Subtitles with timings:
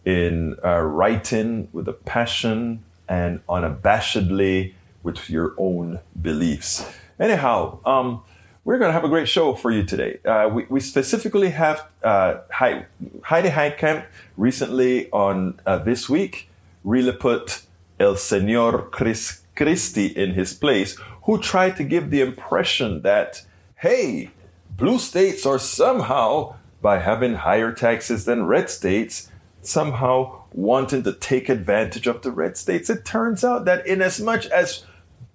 [0.05, 6.91] in uh, writing with a passion and unabashedly with your own beliefs.
[7.19, 8.23] Anyhow, um,
[8.64, 10.19] we're going to have a great show for you today.
[10.25, 12.84] Uh, we, we, specifically have uh, Heidi
[13.25, 14.05] Heitkamp
[14.36, 16.51] recently on uh, this week
[16.84, 17.62] really put
[17.98, 23.42] El Senor Chris Christie in his place, who tried to give the impression that,
[23.77, 24.31] hey,
[24.77, 29.31] blue states are somehow, by having higher taxes than red states,
[29.62, 32.91] somehow wanting to take advantage of the red states.
[32.91, 34.85] It turns out that in as much as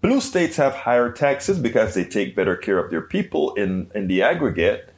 [0.01, 4.07] blue states have higher taxes because they take better care of their people in, in
[4.07, 4.89] the aggregate,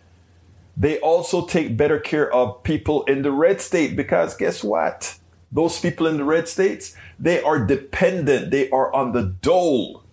[0.78, 5.18] they also take better care of people in the red state because guess what?
[5.52, 8.52] Those people in the red states, they are dependent.
[8.52, 10.04] They are on the dole.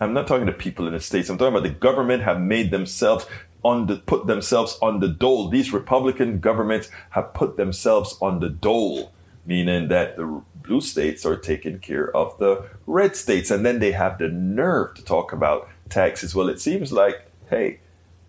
[0.00, 1.28] I'm not talking to people in the states.
[1.28, 3.26] I'm talking about the government have made themselves
[3.62, 5.48] on the put themselves on the dole.
[5.48, 9.12] These Republican governments have put themselves on the dole,
[9.50, 10.26] meaning that the
[10.66, 12.52] blue states are taking care of the
[12.86, 16.34] red states, and then they have the nerve to talk about taxes.
[16.36, 17.16] Well, it seems like,
[17.50, 17.80] hey,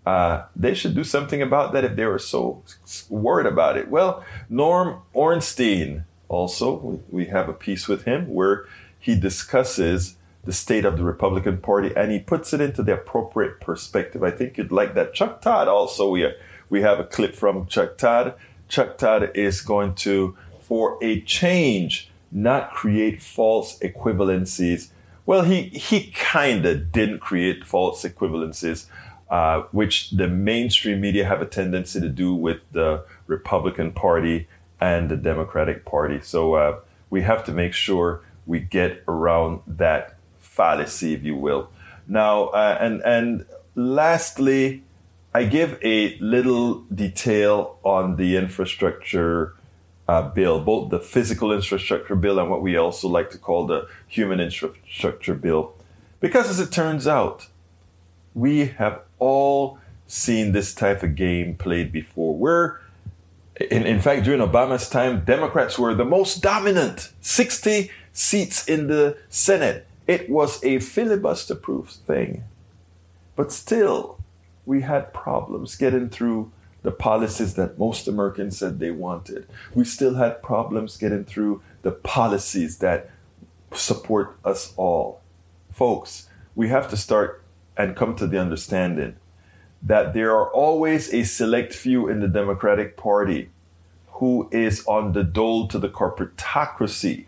[0.04, 2.62] uh, they should do something about that if they were so
[3.08, 3.86] worried about it.
[3.88, 8.66] Well, Norm Ornstein also, we have a piece with him where
[8.98, 13.60] he discusses the state of the Republican Party, and he puts it into the appropriate
[13.60, 14.24] perspective.
[14.24, 15.14] I think you'd like that.
[15.14, 16.28] Chuck Todd also, we,
[16.68, 18.34] we have a clip from Chuck Todd.
[18.68, 20.36] Chuck Todd is going to,
[20.72, 24.88] for a change, not create false equivalencies.
[25.26, 28.86] Well, he, he kind of didn't create false equivalencies,
[29.28, 34.48] uh, which the mainstream media have a tendency to do with the Republican Party
[34.80, 36.22] and the Democratic Party.
[36.22, 36.78] So uh,
[37.10, 41.68] we have to make sure we get around that fallacy, if you will.
[42.08, 43.44] Now, uh, and and
[43.74, 44.84] lastly,
[45.34, 49.54] I give a little detail on the infrastructure
[50.08, 53.86] uh, bill, both the physical infrastructure bill and what we also like to call the
[54.06, 55.74] human infrastructure bill,
[56.20, 57.48] because as it turns out,
[58.34, 62.36] we have all seen this type of game played before.
[62.36, 62.80] Where,
[63.70, 69.16] in, in fact, during Obama's time, Democrats were the most dominant, 60 seats in the
[69.28, 69.86] Senate.
[70.06, 72.44] It was a filibuster proof thing.
[73.36, 74.18] But still,
[74.66, 79.46] we had problems getting through the policies that most Americans said they wanted.
[79.74, 83.10] We still had problems getting through the policies that
[83.72, 85.20] support us all.
[85.70, 87.42] Folks, we have to start
[87.76, 89.16] and come to the understanding
[89.82, 93.50] that there are always a select few in the Democratic Party
[94.14, 97.26] who is on the dole to the corporatocracy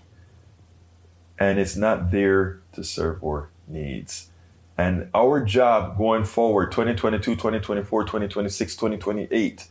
[1.38, 4.30] and it's not there to serve our needs.
[4.76, 9.68] And our job going forward, 2022, 2024, 2026, 2028,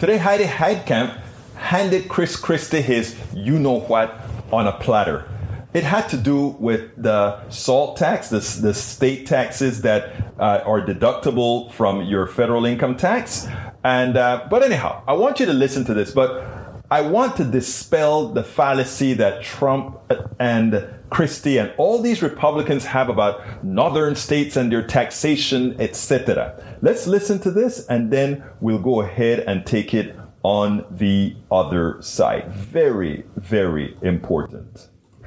[0.00, 1.20] Today, Heidi Heitkamp
[1.56, 4.18] handed Chris Christie his you know what
[4.50, 5.28] on a platter.
[5.74, 10.84] It had to do with the SALT tax, the, the state taxes that uh, are
[10.84, 13.48] deductible from your federal income tax.
[13.82, 16.10] And uh, but anyhow, I want you to listen to this.
[16.12, 16.44] But
[16.90, 19.98] I want to dispel the fallacy that Trump
[20.38, 26.62] and Christie and all these Republicans have about northern states and their taxation, etc.
[26.82, 31.96] Let's listen to this, and then we'll go ahead and take it on the other
[32.02, 32.52] side.
[32.52, 34.88] Very, very important.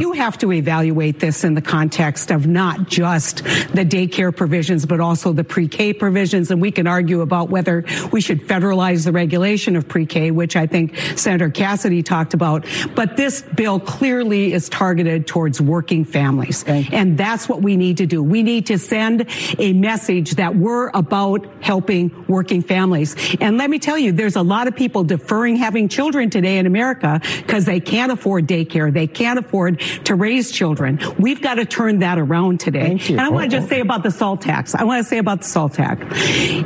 [0.00, 4.98] You have to evaluate this in the context of not just the daycare provisions, but
[4.98, 6.50] also the pre-K provisions.
[6.50, 10.66] And we can argue about whether we should federalize the regulation of pre-K, which I
[10.66, 12.66] think Senator Cassidy talked about.
[12.94, 16.64] But this bill clearly is targeted towards working families.
[16.66, 18.22] And that's what we need to do.
[18.22, 19.26] We need to send
[19.58, 23.16] a message that we're about helping working families.
[23.40, 26.66] And let me tell you, there's a lot of people deferring having children today in
[26.66, 28.92] America because they can't afford daycare.
[28.92, 30.98] They can't afford to raise children.
[31.18, 32.98] We've got to turn that around today.
[33.08, 34.74] And I want to just say about the SALT tax.
[34.74, 36.04] I want to say about the SALT tax.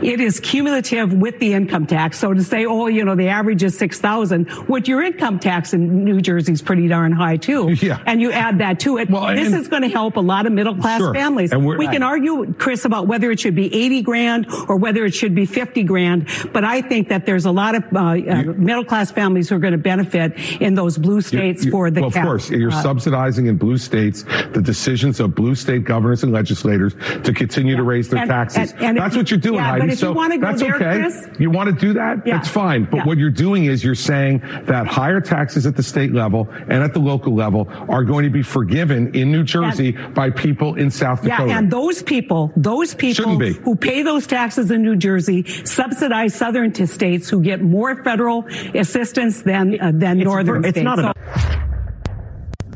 [0.02, 2.18] It is cumulative with the income tax.
[2.18, 6.04] So to say, oh, you know, the average is 6,000, what your income tax in
[6.04, 7.74] New Jersey is pretty darn high too.
[7.84, 8.00] Yeah.
[8.06, 9.10] And you add that to it.
[9.10, 11.12] Well, this is going to help a lot of middle class Sure.
[11.12, 11.52] families.
[11.52, 15.04] And we're- we can argue, Chris, about whether it should be 80 grand or whether
[15.04, 16.28] it should be 50 grand.
[16.52, 19.58] But I think that there's a lot of uh, uh, middle class families who are
[19.58, 20.32] going to benefit
[20.62, 22.22] in those blue states You- for the well, cap.
[22.24, 26.32] of course, you're uh, subsidizing in blue states the decisions of blue state governors and
[26.32, 28.72] legislators to continue to raise their And- taxes.
[28.72, 29.80] And, and that's you- what you're doing, yeah, Heidi.
[29.86, 31.00] but if so you wanna go that's there, okay.
[31.00, 32.26] Chris- you want to do that?
[32.26, 32.34] Yeah.
[32.36, 32.84] That's fine.
[32.90, 33.04] But Yeah.
[33.04, 36.92] what you're doing is you're saying that higher taxes at the state level and at
[36.92, 41.22] the local level are going to be forgiven in New Jersey by people in South
[41.22, 41.48] Dakota.
[41.48, 46.74] Yeah, and those people, those people who pay those taxes in New Jersey subsidize southern
[46.86, 50.84] states who get more federal assistance than uh, than northern it's states.
[50.84, 51.16] not So- about-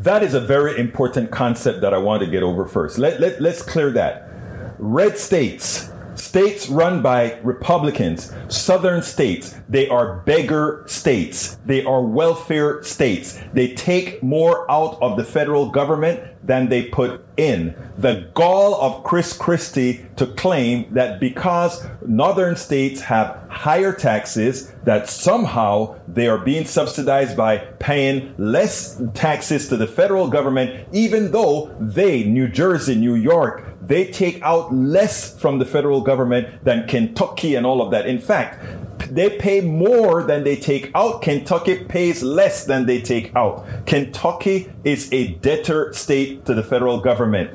[0.09, 2.97] That is a very important concept that I want to get over first.
[2.97, 4.31] Let, let, let's clear that.
[4.79, 5.91] Red states,
[6.39, 11.59] states run by Republicans, southern states, they are beggar states.
[11.67, 13.41] They are welfare states.
[13.53, 17.75] They take more out of the federal government than they put in.
[17.99, 25.09] The gall of Chris Christie to claim that because northern states have higher taxes, that
[25.09, 31.75] somehow they are being subsidized by paying less taxes to the federal government, even though
[31.81, 37.55] they, New Jersey, New York, they take out less from the federal government than Kentucky
[37.55, 38.07] and all of that.
[38.07, 38.63] In fact,
[39.11, 41.23] they pay more than they take out.
[41.23, 43.67] Kentucky pays less than they take out.
[43.87, 47.51] Kentucky is a debtor state to the federal government.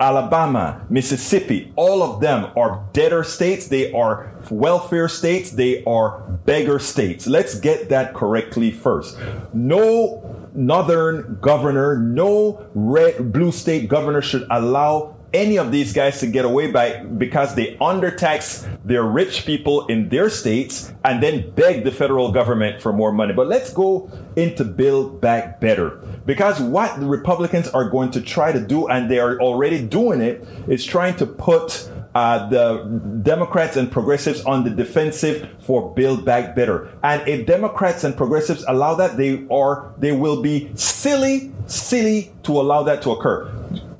[0.00, 3.68] Alabama, Mississippi, all of them are debtor states.
[3.68, 5.52] They are welfare states.
[5.52, 7.26] They are beggar states.
[7.26, 9.18] Let's get that correctly first.
[9.52, 16.26] No northern governor, no red, blue state governor should allow any of these guys to
[16.26, 21.84] get away by because they undertax their rich people in their states and then beg
[21.84, 23.34] the federal government for more money.
[23.34, 28.52] But let's go into Build Back Better because what the Republicans are going to try
[28.52, 33.76] to do, and they are already doing it, is trying to put uh, the Democrats
[33.76, 36.88] and progressives on the defensive for Build Back Better.
[37.02, 42.52] And if Democrats and progressives allow that, they are they will be silly, silly to
[42.52, 43.57] allow that to occur.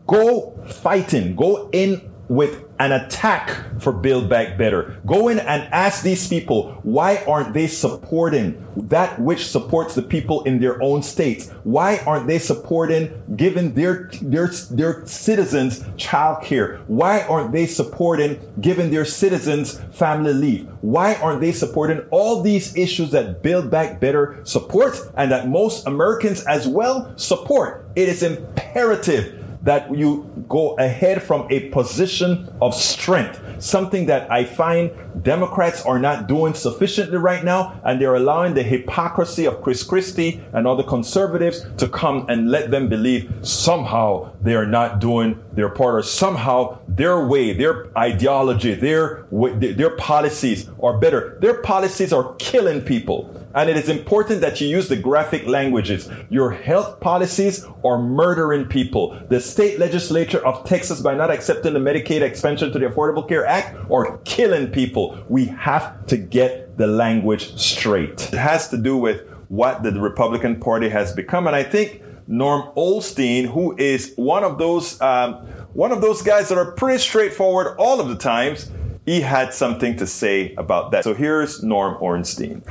[0.09, 4.99] Go fighting, go in with an attack for Build Back Better.
[5.05, 10.45] Go in and ask these people, why aren't they supporting that which supports the people
[10.45, 11.51] in their own states?
[11.65, 16.79] Why aren't they supporting giving their, their, their citizens child care?
[16.87, 20.69] Why aren't they supporting giving their citizens family leave?
[20.81, 25.87] Why aren't they supporting all these issues that Build Back Better supports and that most
[25.87, 27.91] Americans as well support?
[27.95, 34.45] It is imperative that you go ahead from a position of strength, something that I
[34.45, 34.91] find
[35.23, 40.41] Democrats are not doing sufficiently right now, and they're allowing the hypocrisy of Chris Christie
[40.53, 45.69] and other conservatives to come and let them believe somehow they are not doing their
[45.69, 51.37] part, or somehow their way, their ideology, their their policies are better.
[51.41, 53.35] Their policies are killing people.
[53.59, 56.09] And it is important that you use the graphic languages.
[56.31, 59.19] Your health policies are murdering people.
[59.31, 63.45] The state legislature of Texas, by not accepting the Medicaid expansion to the Affordable Care
[63.45, 65.19] Act, are killing people.
[65.29, 68.33] We have to get the language straight.
[68.33, 71.49] It has to do with what the Republican Party has become.
[71.49, 75.35] And I think Norm Ornstein, who is one of those, um,
[75.73, 78.71] one of those guys that are pretty straightforward all of the times,
[79.05, 81.03] he had something to say about that.
[81.03, 82.63] So here's Norm Ornstein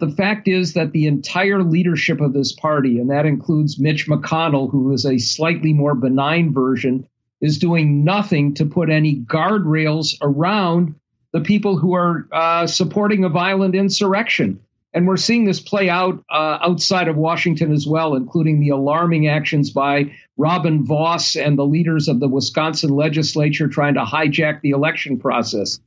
[0.00, 4.70] the fact is that the entire leadership of this party, and that includes Mitch McConnell,
[4.70, 7.06] who is a slightly more benign version,
[7.40, 10.94] is doing nothing to put any guardrails around
[11.32, 14.60] the people who are uh, supporting a violent insurrection.
[14.92, 19.28] And we're seeing this play out uh, outside of Washington as well, including the alarming
[19.28, 24.70] actions by Robin Vos and the leaders of the Wisconsin legislature trying to hijack the
[24.70, 25.78] election process.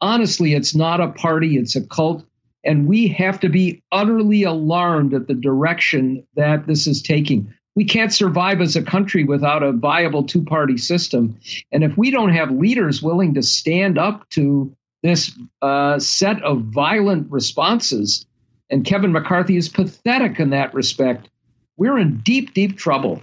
[0.00, 2.24] Honestly, it's not a party, it's a cult.
[2.64, 7.52] And we have to be utterly alarmed at the direction that this is taking.
[7.74, 11.38] We can't survive as a country without a viable two party system.
[11.72, 16.62] And if we don't have leaders willing to stand up to this uh, set of
[16.64, 18.26] violent responses,
[18.70, 21.28] and Kevin McCarthy is pathetic in that respect,
[21.76, 23.22] we're in deep, deep trouble.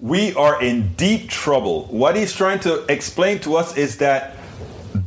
[0.00, 1.84] We are in deep trouble.
[1.86, 4.36] What he's trying to explain to us is that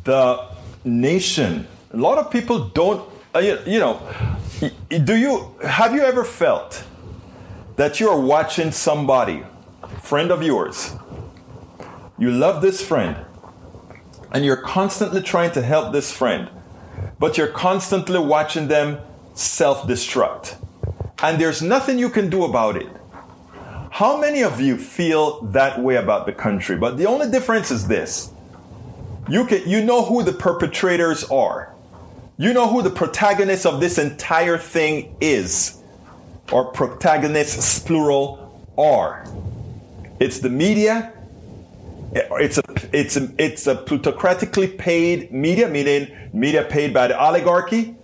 [0.04, 0.48] the
[0.84, 4.02] nation a lot of people don't, uh, you, you know,
[5.04, 6.84] do you, have you ever felt
[7.76, 9.44] that you're watching somebody,
[10.02, 10.94] friend of yours,
[12.18, 13.18] you love this friend,
[14.32, 16.50] and you're constantly trying to help this friend,
[17.20, 19.00] but you're constantly watching them
[19.34, 20.56] self destruct.
[21.24, 22.88] And there's nothing you can do about it.
[23.92, 26.78] How many of you feel that way about the country?
[26.78, 28.32] But the only difference is this.
[29.30, 31.76] You can you know who the perpetrators are.
[32.42, 35.80] You know who the protagonist of this entire thing is,
[36.52, 39.28] or protagonists, plural, are.
[40.20, 41.14] It's the media.
[42.16, 47.96] It's a, it's a, it's a plutocratically paid media, meaning media paid by the oligarchy,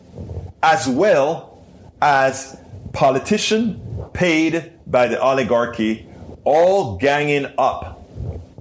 [0.61, 1.65] as well
[1.99, 2.61] as
[2.93, 3.81] politician
[4.13, 6.07] paid by the oligarchy,
[6.43, 8.07] all ganging up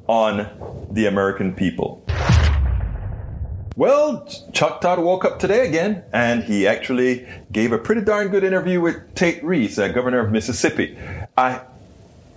[0.06, 2.05] on the American people.
[3.76, 8.42] Well, Chuck Todd woke up today again, and he actually gave a pretty darn good
[8.42, 10.96] interview with Tate Reeves, uh, governor of Mississippi.
[11.36, 11.60] I,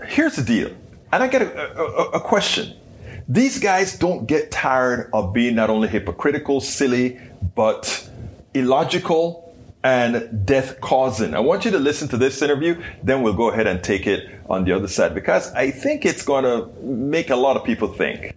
[0.06, 0.76] here's the deal,
[1.14, 2.76] and I get a, a, a question.
[3.30, 7.22] These guys don't get tired of being not only hypocritical, silly,
[7.56, 8.10] but
[8.54, 11.34] illogical and death causing.
[11.34, 14.30] I want you to listen to this interview, then we'll go ahead and take it
[14.50, 17.88] on the other side because I think it's going to make a lot of people
[17.88, 18.36] think.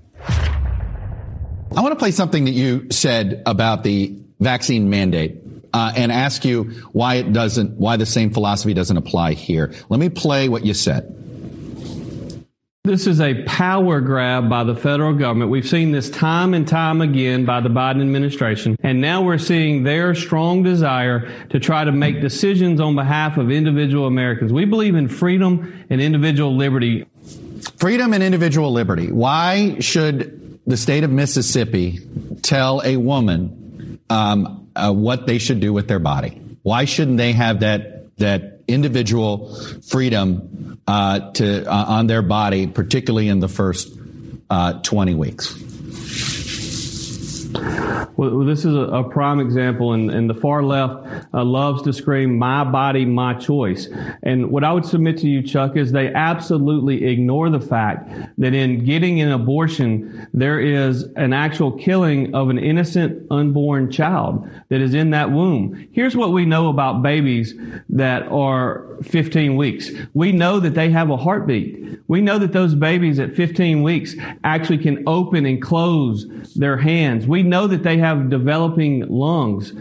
[1.74, 5.38] I want to play something that you said about the vaccine mandate.
[5.74, 9.72] Uh, and ask you why it doesn't, why the same philosophy doesn't apply here.
[9.88, 11.18] Let me play what you said.
[12.84, 15.50] This is a power grab by the federal government.
[15.50, 18.76] We've seen this time and time again by the Biden administration.
[18.82, 23.50] And now we're seeing their strong desire to try to make decisions on behalf of
[23.50, 24.52] individual Americans.
[24.52, 27.06] We believe in freedom and individual liberty.
[27.78, 29.10] Freedom and individual liberty.
[29.10, 32.00] Why should the state of Mississippi
[32.42, 36.40] tell a woman um, uh, what they should do with their body?
[36.62, 39.54] Why shouldn't they have that that individual
[39.88, 43.92] freedom uh, to uh, on their body, particularly in the first
[44.50, 45.71] uh, twenty weeks?
[47.52, 52.38] Well, this is a, prime example, and, and, the far left uh, loves to scream,
[52.38, 53.88] my body, my choice.
[54.22, 58.54] And what I would submit to you, Chuck, is they absolutely ignore the fact that
[58.54, 64.80] in getting an abortion, there is an actual killing of an innocent unborn child that
[64.80, 65.88] is in that womb.
[65.92, 67.54] Here's what we know about babies
[67.88, 69.90] that are 15 weeks.
[70.14, 72.00] We know that they have a heartbeat.
[72.08, 77.26] We know that those babies at 15 weeks actually can open and close their hands.
[77.26, 79.72] We know that they have developing lungs.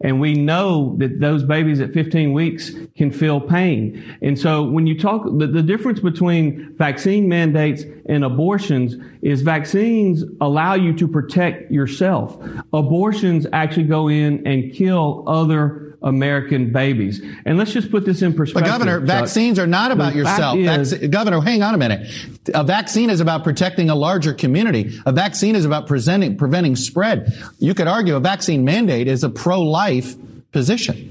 [0.00, 4.16] And we know that those babies at 15 weeks can feel pain.
[4.22, 10.24] And so when you talk, the, the difference between vaccine mandates and abortions is vaccines
[10.40, 12.38] allow you to protect yourself.
[12.72, 17.20] Abortions actually go in and kill other American babies.
[17.44, 18.64] And let's just put this in perspective.
[18.64, 19.06] But Governor, Chuck.
[19.06, 20.56] vaccines are not about The yourself.
[20.58, 22.08] is- Vac- Governor, hang on a minute.
[22.54, 24.98] A vaccine is about protecting a larger community.
[25.06, 27.32] A vaccine is about presenting, preventing spread.
[27.58, 30.14] You could argue a vaccine mandate is a pro-life
[30.52, 31.10] position.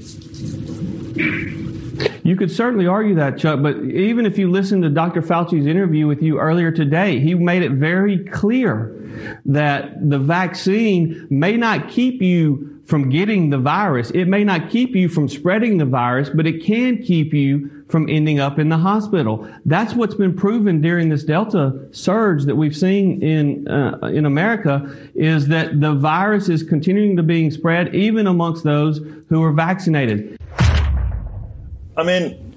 [2.24, 5.22] You could certainly argue that, Chuck, but even if you listen to Dr.
[5.22, 8.94] Fauci's interview with you earlier today, he made it very clear
[9.46, 14.12] that the vaccine may not keep you from getting the virus.
[14.12, 18.10] It may not keep you from spreading the virus, but it can keep you from
[18.10, 19.48] ending up in the hospital.
[19.66, 24.90] That's what's been proven during this Delta surge that we've seen in uh, in America
[25.16, 30.40] is that the virus is continuing to being spread even amongst those who are vaccinated.
[31.98, 32.56] I mean,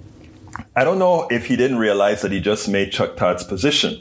[0.77, 4.01] I don't know if he didn't realize that he just made Chuck Todd's position.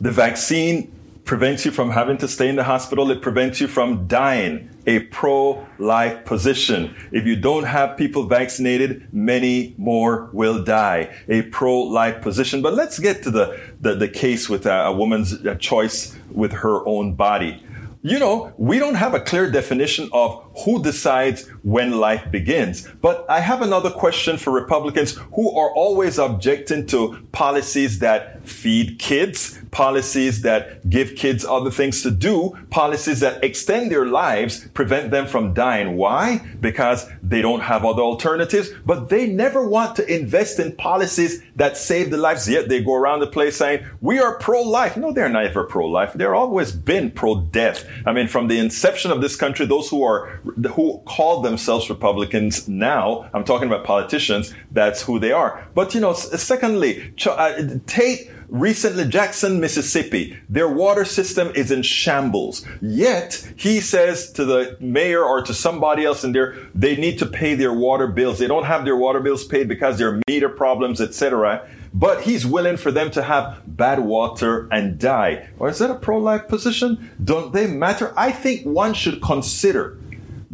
[0.00, 0.93] The vaccine
[1.24, 3.10] prevents you from having to stay in the hospital.
[3.10, 4.70] It prevents you from dying.
[4.86, 6.94] A pro-life position.
[7.10, 11.14] If you don't have people vaccinated, many more will die.
[11.28, 12.60] A pro-life position.
[12.60, 16.52] But let's get to the, the, the case with a, a woman's uh, choice with
[16.52, 17.62] her own body.
[18.06, 22.86] You know, we don't have a clear definition of who decides when life begins.
[23.00, 28.98] But I have another question for Republicans who are always objecting to policies that feed
[28.98, 35.10] kids, policies that give kids other things to do, policies that extend their lives, prevent
[35.10, 35.96] them from dying.
[35.96, 36.40] Why?
[36.60, 41.76] Because they don't have other alternatives, but they never want to invest in policies that
[41.76, 42.48] save the lives.
[42.48, 44.96] Yet they go around the place saying, we are pro-life.
[44.96, 46.12] No, they're never pro-life.
[46.14, 47.84] They're always been pro-death.
[48.06, 50.40] I mean, from the inception of this country, those who are,
[50.74, 55.66] who call themselves Republicans now, I'm talking about politicians, that's who they are.
[55.74, 62.66] But, you know, secondly, uh, Tate, recently Jackson, Mississippi, their water system is in shambles.
[62.80, 67.26] Yet he says to the mayor or to somebody else in there, they need to
[67.26, 68.38] pay their water bills.
[68.38, 71.68] They don't have their water bills paid because there are meter problems, etc.
[71.92, 75.48] But he's willing for them to have bad water and die.
[75.58, 77.10] Or is that a pro-life position?
[77.22, 78.12] Don't they matter?
[78.16, 79.98] I think one should consider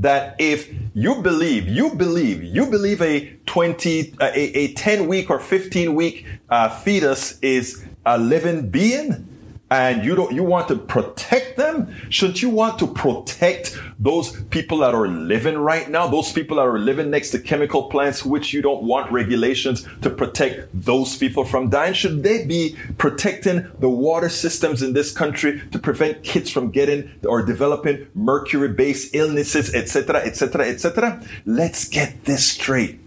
[0.01, 5.39] that if you believe, you believe, you believe a 20, a, a 10 week or
[5.39, 9.27] 15 week uh, fetus is a living being
[9.71, 11.95] and you don't, you want to protect them?
[12.09, 16.09] Shouldn't you want to protect those people that are living right now?
[16.09, 20.11] Those people that are living next to chemical plants, which you don't want regulations to
[20.11, 21.95] protect those people from dying?
[21.95, 27.09] Should they be protecting the water systems in this country to prevent kids from getting
[27.25, 31.25] or developing mercury-based illnesses, etc., etc., etc.?
[31.47, 33.00] Let's get this straight.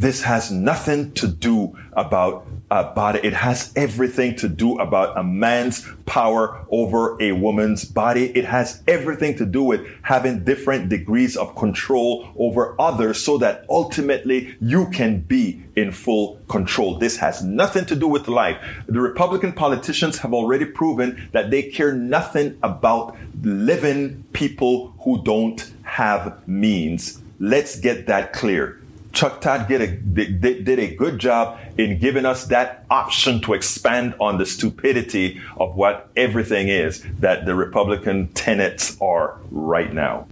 [0.00, 3.20] This has nothing to do about a body.
[3.22, 8.34] It has everything to do about a man's power over a woman's body.
[8.34, 13.66] It has everything to do with having different degrees of control over others so that
[13.68, 16.96] ultimately you can be in full control.
[16.96, 18.56] This has nothing to do with life.
[18.86, 25.70] The Republican politicians have already proven that they care nothing about living people who don't
[25.82, 27.20] have means.
[27.38, 28.79] Let's get that clear.
[29.12, 33.54] Chuck Todd did a, did, did a good job in giving us that option to
[33.54, 40.26] expand on the stupidity of what everything is that the Republican tenets are right now.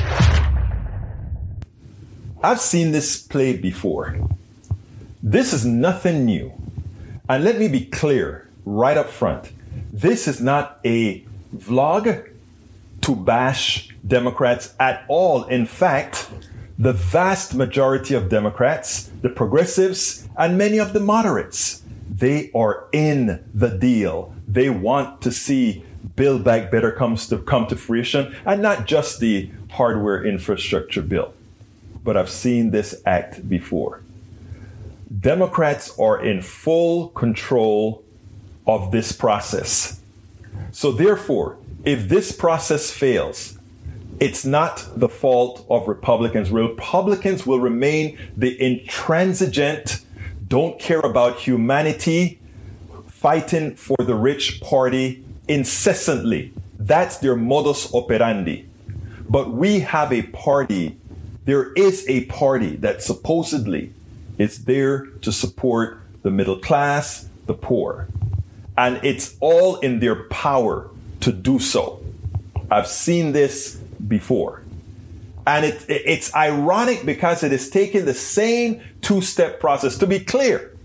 [2.43, 4.17] I've seen this played before.
[5.23, 6.53] This is nothing new.
[7.29, 9.51] And let me be clear right up front.
[9.93, 12.31] This is not a vlog
[13.03, 15.45] to bash Democrats at all.
[15.45, 16.29] In fact,
[16.79, 23.45] the vast majority of Democrats, the progressives, and many of the moderates, they are in
[23.53, 24.33] the deal.
[24.47, 29.19] They want to see Build Back Better comes to come to fruition, and not just
[29.19, 31.35] the hardware infrastructure bill.
[32.05, 34.03] But I've seen this act before.
[35.21, 38.05] Democrats are in full control
[38.67, 40.01] of this process.
[40.71, 43.58] So therefore, if this process fails,
[44.21, 46.51] it's not the fault of Republicans.
[46.51, 50.01] Republicans will remain the intransigent,
[50.47, 52.41] don't care about humanity,
[53.07, 56.53] fighting for the rich party incessantly.
[56.79, 58.67] That's their modus operandi.
[59.29, 60.97] But we have a party,
[61.45, 63.93] there is a party that supposedly
[64.39, 68.09] is there to support the middle class, the poor.
[68.77, 70.89] And it's all in their power
[71.21, 72.01] to do so.
[72.71, 74.63] I've seen this before.
[75.47, 79.97] And it, it's ironic because it is taking the same two step process.
[79.99, 80.77] To be clear,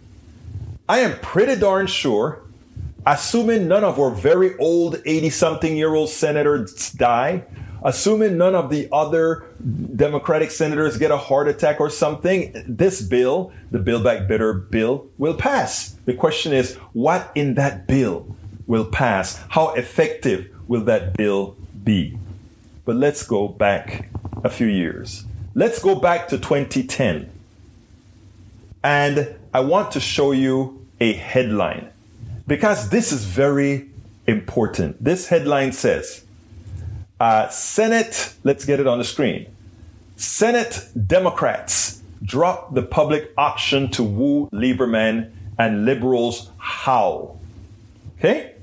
[0.87, 2.41] I am pretty darn sure,
[3.05, 7.43] assuming none of our very old 80 something year old senators die,
[7.83, 9.45] assuming none of the other
[9.95, 15.07] Democratic senators get a heart attack or something, this bill, the Build Back Better bill,
[15.17, 15.91] will pass.
[16.05, 18.35] The question is, what in that bill
[18.67, 19.41] will pass?
[19.49, 22.17] How effective will that bill be?
[22.85, 24.09] But let's go back
[24.43, 25.25] a few years.
[25.55, 27.29] Let's go back to 2010.
[28.83, 31.89] And I want to show you a headline
[32.47, 33.89] because this is very
[34.27, 35.01] important.
[35.03, 36.25] This headline says,
[37.19, 39.47] uh, Senate, let's get it on the screen.
[40.17, 47.39] Senate Democrats drop the public option to woo Lieberman and liberals howl.
[48.17, 48.55] Okay?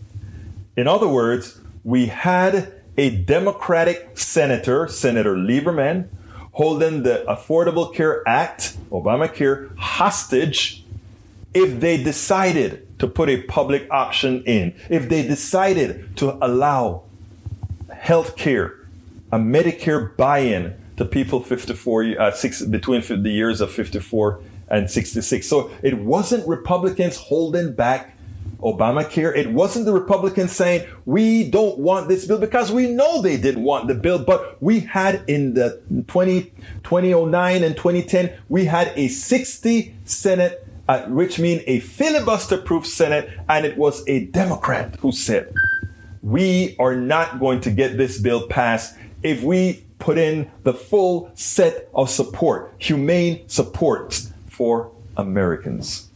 [0.77, 6.09] In other words, we had a Democratic senator, Senator Lieberman,
[6.53, 10.85] holding the Affordable Care Act, Obamacare, hostage
[11.55, 17.03] if they decided to put a public option in, if they decided to allow
[17.93, 18.75] health care,
[19.33, 25.47] a Medicare buy-in to people 54, uh, six, between the years of 54 and 66.
[25.49, 28.17] So it wasn't Republicans holding back
[28.63, 29.37] Obamacare.
[29.37, 33.63] It wasn't the Republicans saying, we don't want this bill because we know they didn't
[33.63, 36.43] want the bill, but we had in the 20,
[36.85, 43.31] 2009 and 2010, we had a 60 Senate, uh, which means a filibuster proof Senate,
[43.49, 45.53] and it was a Democrat who said,
[46.23, 51.31] we are not going to get this bill passed if we put in the full
[51.35, 56.09] set of support, humane support for Americans.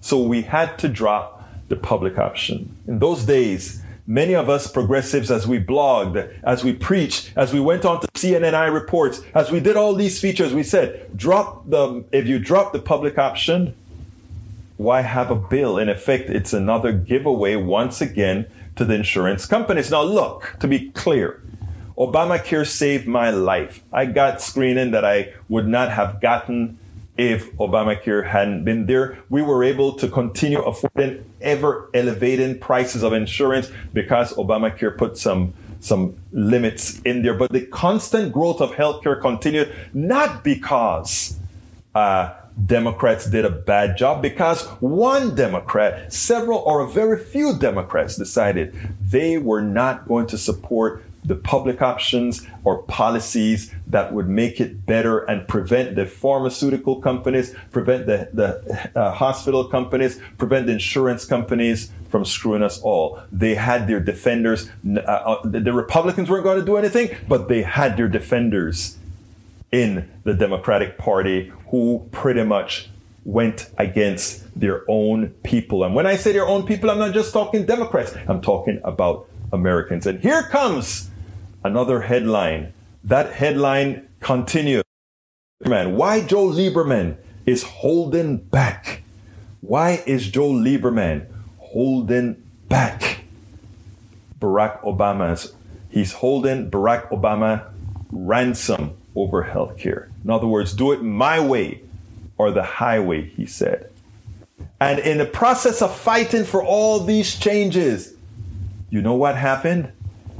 [0.00, 1.37] So we had to drop
[1.68, 2.74] the public option.
[2.86, 7.60] In those days, many of us progressives, as we blogged, as we preached, as we
[7.60, 12.04] went on to CNN iReports, as we did all these features, we said, drop the,
[12.10, 13.74] if you drop the public option,
[14.78, 15.76] why have a bill?
[15.76, 19.90] In effect, it's another giveaway once again to the insurance companies.
[19.90, 21.42] Now, look, to be clear,
[21.98, 23.82] Obamacare saved my life.
[23.92, 26.78] I got screening that I would not have gotten
[27.18, 29.18] if Obamacare hadn't been there.
[29.28, 35.52] We were able to continue affording ever elevating prices of insurance because Obamacare put some
[35.80, 37.34] some limits in there.
[37.34, 41.36] But the constant growth of healthcare continued not because
[41.94, 42.34] uh,
[42.66, 48.74] Democrats did a bad job, because one Democrat, several or a very few Democrats decided
[49.00, 54.86] they were not going to support the public options or policies that would make it
[54.86, 61.24] better and prevent the pharmaceutical companies, prevent the, the uh, hospital companies, prevent the insurance
[61.24, 63.20] companies from screwing us all.
[63.30, 64.70] They had their defenders.
[64.86, 68.96] Uh, uh, the Republicans weren't going to do anything, but they had their defenders
[69.70, 72.88] in the Democratic Party who pretty much
[73.24, 75.84] went against their own people.
[75.84, 79.28] And when I say their own people, I'm not just talking Democrats, I'm talking about
[79.52, 80.06] Americans.
[80.06, 81.07] And here comes
[81.64, 82.72] another headline.
[83.04, 84.82] That headline continues.
[85.60, 87.16] Why Joe Lieberman
[87.46, 89.02] is holding back?
[89.60, 91.26] Why is Joe Lieberman
[91.58, 93.20] holding back
[94.38, 95.52] Barack Obama's?
[95.90, 97.70] He's holding Barack Obama
[98.10, 100.10] ransom over health care.
[100.22, 101.80] In other words, do it my way
[102.36, 103.90] or the highway, he said.
[104.80, 108.14] And in the process of fighting for all these changes,
[108.90, 109.90] you know what happened?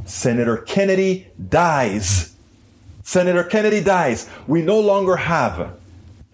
[0.08, 2.34] Senator Kennedy dies.
[3.02, 4.28] Senator Kennedy dies.
[4.46, 5.78] We no longer have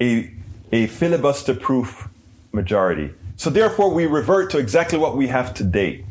[0.00, 0.32] a,
[0.70, 2.08] a filibuster proof
[2.52, 3.12] majority.
[3.36, 6.04] So therefore, we revert to exactly what we have today,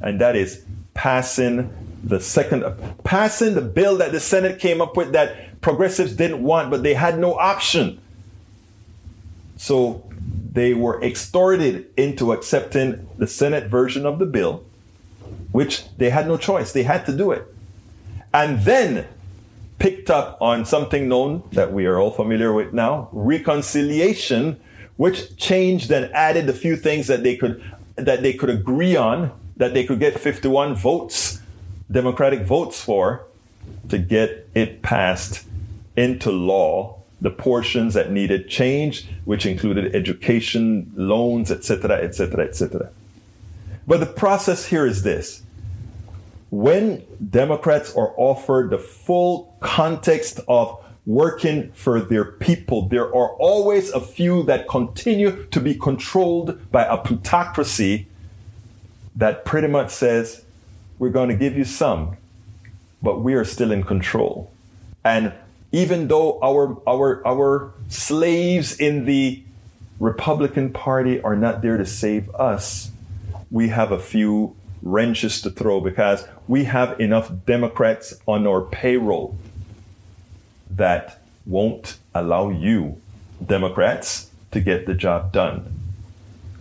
[0.00, 1.72] and that is passing
[2.02, 2.64] the second,
[3.04, 6.94] passing the bill that the Senate came up with that progressives didn't want, but they
[6.94, 8.00] had no option.
[9.56, 10.02] So
[10.52, 14.64] they were extorted into accepting the Senate version of the bill
[15.54, 16.72] which they had no choice.
[16.72, 17.46] They had to do it.
[18.32, 19.06] And then
[19.78, 24.58] picked up on something known that we are all familiar with now, reconciliation,
[24.96, 27.62] which changed and added a few things that they could
[27.94, 31.40] that they could agree on, that they could get 51 votes,
[31.88, 33.24] Democratic votes for,
[33.88, 35.46] to get it passed
[35.94, 36.98] into law.
[37.20, 42.90] The portions that needed change, which included education, loans, etc., etc., etc.
[43.86, 45.43] But the process here is this
[46.54, 53.90] when Democrats are offered the full context of working for their people, there are always
[53.90, 58.06] a few that continue to be controlled by a plutocracy
[59.16, 60.44] that pretty much says,
[61.00, 62.16] we're going to give you some,
[63.02, 64.52] but we are still in control.
[65.04, 65.32] And
[65.72, 69.42] even though our, our, our slaves in the
[69.98, 72.92] Republican Party are not there to save us,
[73.50, 74.54] we have a few
[74.84, 79.36] wrenches to throw because we have enough Democrats on our payroll
[80.70, 83.00] that won't allow you,
[83.44, 85.74] Democrats, to get the job done.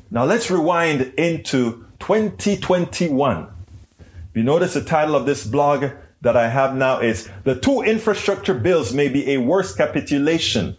[0.10, 3.48] Now let's rewind into 2021.
[4.34, 8.54] You notice the title of this blog that I have now is The Two Infrastructure
[8.54, 10.78] Bills May Be a Worse Capitulation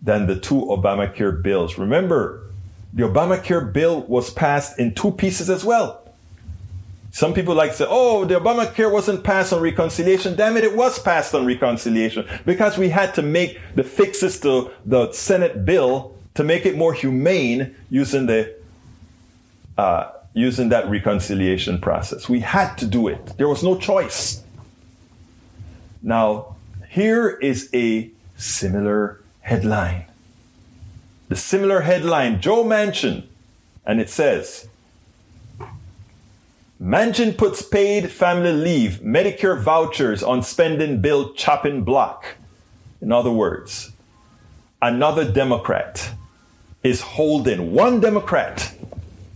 [0.00, 1.76] Than the Two Obamacare Bills.
[1.76, 2.42] Remember,
[2.94, 6.07] the Obamacare bill was passed in two pieces as well.
[7.10, 10.36] Some people like to say, oh, the Obamacare wasn't passed on reconciliation.
[10.36, 14.70] Damn it, it was passed on reconciliation because we had to make the fixes to
[14.84, 18.54] the Senate bill to make it more humane using the
[19.78, 22.28] uh, using that reconciliation process.
[22.28, 23.36] We had to do it.
[23.38, 24.42] There was no choice.
[26.02, 26.56] Now,
[26.88, 30.06] here is a similar headline.
[31.28, 33.24] The similar headline, Joe Manchin,
[33.84, 34.68] and it says,
[36.80, 42.36] Manchin puts paid family leave, Medicare vouchers on spending bill chopping block.
[43.00, 43.90] In other words,
[44.80, 46.12] another Democrat
[46.84, 48.72] is holding, one Democrat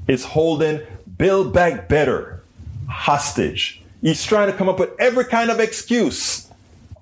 [0.07, 0.83] is holding
[1.19, 2.45] Build Back Better
[2.89, 3.83] hostage.
[4.01, 6.49] He's trying to come up with every kind of excuse.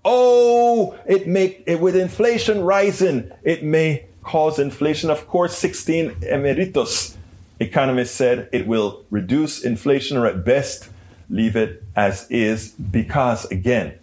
[0.06, 5.10] Oh, it make it with inflation rising, it may cause inflation.
[5.10, 7.18] Of course, 16 emeritus
[7.60, 10.88] economists said it will reduce inflation or at best
[11.28, 13.94] leave it as is because again,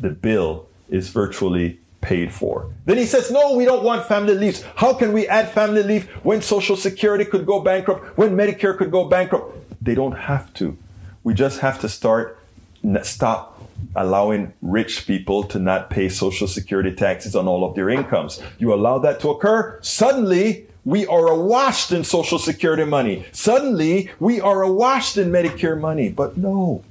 [0.00, 2.70] the bill is virtually paid for.
[2.84, 4.62] Then he says, no, we don't want family leave.
[4.76, 8.90] How can we add family leave when Social Security could go bankrupt, when Medicare could
[8.90, 9.56] go bankrupt?
[9.82, 10.76] They don't have to.
[11.24, 12.38] We just have to start,
[13.02, 13.60] stop
[13.94, 18.40] allowing rich people to not pay Social Security taxes on all of their incomes.
[18.58, 23.26] You allow that to occur, suddenly we are awash in Social Security money.
[23.32, 26.08] Suddenly we are awash in Medicare money.
[26.08, 26.84] But no,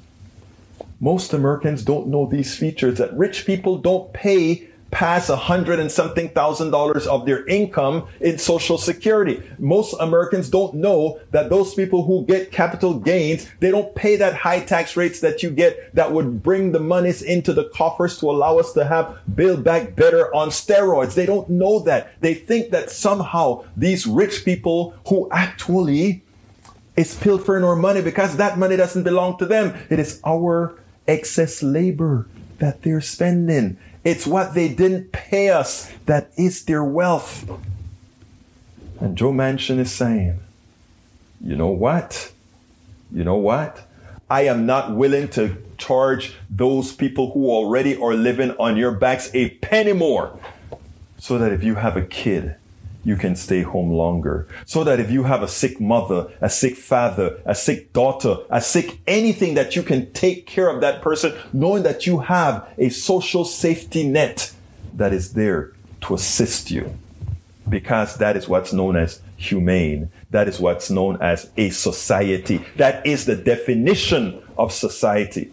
[0.99, 5.91] most Americans don't know these features that rich people don't pay pass a hundred and
[5.91, 9.43] something thousand dollars of their income in social security.
[9.59, 14.33] Most Americans don't know that those people who get capital gains, they don't pay that
[14.33, 18.29] high tax rates that you get that would bring the monies into the coffers to
[18.29, 21.13] allow us to have build back better on steroids.
[21.13, 22.13] They don't know that.
[22.21, 26.21] They think that somehow these rich people who actually
[26.95, 29.75] is pilfering our money because that money doesn't belong to them.
[29.89, 32.27] It is our excess labor
[32.59, 33.77] that they're spending.
[34.03, 37.49] It's what they didn't pay us that is their wealth.
[38.99, 40.39] And Joe Manchin is saying,
[41.41, 42.31] you know what?
[43.11, 43.87] You know what?
[44.29, 49.29] I am not willing to charge those people who already are living on your backs
[49.33, 50.39] a penny more
[51.17, 52.55] so that if you have a kid,
[53.05, 54.47] you can stay home longer.
[54.65, 58.59] So that if you have a sick mother, a sick father, a sick daughter, a
[58.59, 62.89] sick anything that you can take care of that person, knowing that you have a
[62.89, 64.51] social safety net
[64.95, 66.97] that is there to assist you.
[67.69, 70.09] Because that is what's known as humane.
[70.31, 72.63] That is what's known as a society.
[72.75, 75.51] That is the definition of society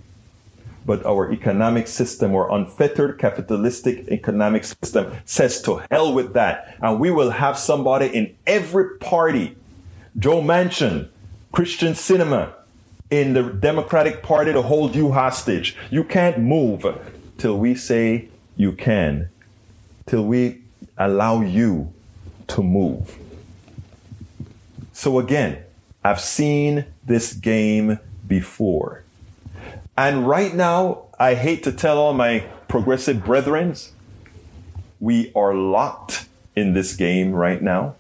[0.85, 6.77] but our economic system or unfettered capitalistic economic system says to hell with that.
[6.83, 9.57] And we will have somebody in every party,
[10.18, 11.09] Joe Manchin,
[11.53, 12.53] Kyrsten Sinema,
[13.11, 15.77] in the Democratic Party to hold you hostage.
[15.90, 16.87] You can't move
[17.38, 19.29] till we say you can,
[20.07, 20.62] till we
[20.97, 21.92] allow you
[22.49, 23.18] to move.
[24.92, 25.62] So again,
[26.05, 29.05] I've seen this game before.
[29.96, 33.76] And right now, I hate to tell all my progressive brethren,
[35.00, 36.26] we are locked
[36.57, 37.96] in this game right now.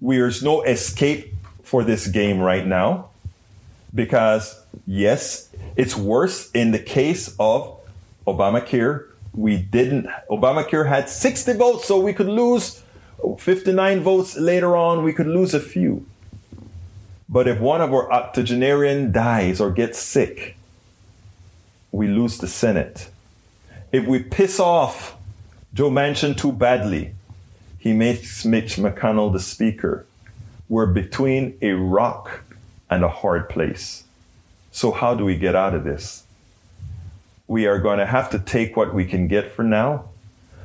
[0.00, 3.08] There's no escape for this game right now
[3.94, 7.80] because, yes, it's worse in the case of
[8.26, 9.06] Obamacare.
[9.34, 12.82] We didn't, Obamacare had 60 votes, so we could lose
[13.38, 15.02] 59 votes later on.
[15.02, 16.06] We could lose a few.
[17.28, 20.55] But if one of our octogenarian dies or gets sick,
[21.96, 23.08] we lose the Senate.
[23.90, 25.16] If we piss off
[25.72, 27.14] Joe Manchin too badly,
[27.78, 30.04] he makes Mitch McConnell the speaker.
[30.68, 32.42] We're between a rock
[32.90, 34.04] and a hard place.
[34.72, 36.24] So how do we get out of this?
[37.46, 40.10] We are going to have to take what we can get for now.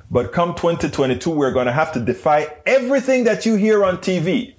[0.10, 4.56] But come 2022, we're going to have to defy everything that you hear on TV.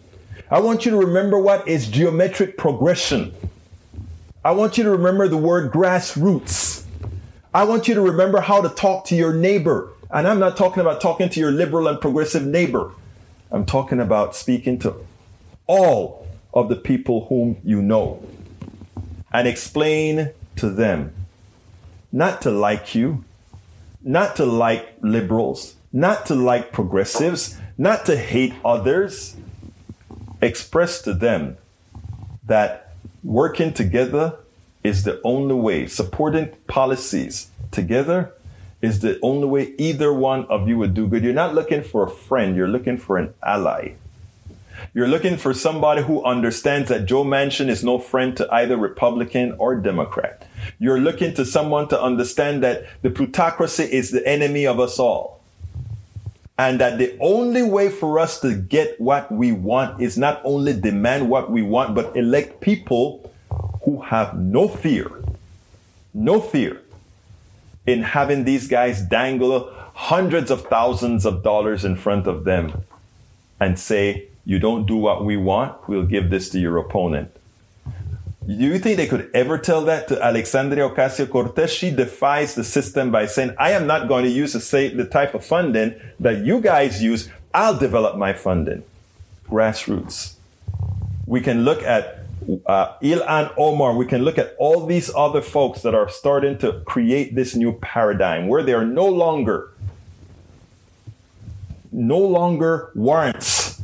[0.51, 3.35] I want you to remember what is geometric progression.
[4.45, 6.85] I want you to remember the word grassroots.
[7.55, 9.91] I want you to remember how to talk to your neighbor.
[10.11, 12.93] And I'm not talking about talking to your liberal and progressive neighbor.
[13.51, 14.97] I'm talking about speaking to
[15.67, 18.23] all of the people whom you know.
[19.33, 21.15] and explain to them
[22.13, 23.25] not to like you,
[24.03, 29.37] not to like liberals, not to like progressives, not to hate others.
[30.43, 31.57] Express to them
[32.45, 32.82] that
[33.23, 34.37] working together
[34.83, 38.33] is the only way, supporting policies together
[38.81, 41.23] is the only way either one of you would do good.
[41.23, 43.95] You're not looking for a friend, you're looking for an ally.
[44.93, 49.55] You're looking for somebody who understands that Joe Manchin is no friend to either Republican
[49.59, 50.45] or Democrat.
[50.81, 55.42] You're looking to someone to understand that the plutocracy is the enemy of us all.
[56.59, 60.79] And that the only way for us to get what we want is not only
[60.79, 63.33] demand what we want, but elect people
[63.85, 65.11] who have no fear,
[66.15, 66.83] no fear
[67.87, 72.85] in having these guys dangle hundreds of thousands of dollars in front of them
[73.59, 77.35] and say, you don't do what we want, we'll give this to your opponent.
[78.45, 81.73] Do you think they could ever tell that to Alexandria Ocasio Cortez?
[81.73, 85.35] She defies the system by saying, I am not going to use the, the type
[85.35, 87.29] of funding that you guys use.
[87.55, 88.83] I'll develop my funding.
[89.47, 90.35] Grassroots.
[91.27, 92.19] We can look at
[92.67, 92.97] uh,
[93.57, 93.95] Omar.
[93.95, 97.73] We can look at all these other folks that are starting to create this new
[97.75, 99.71] paradigm where they are no longer,
[101.93, 103.81] no longer warrants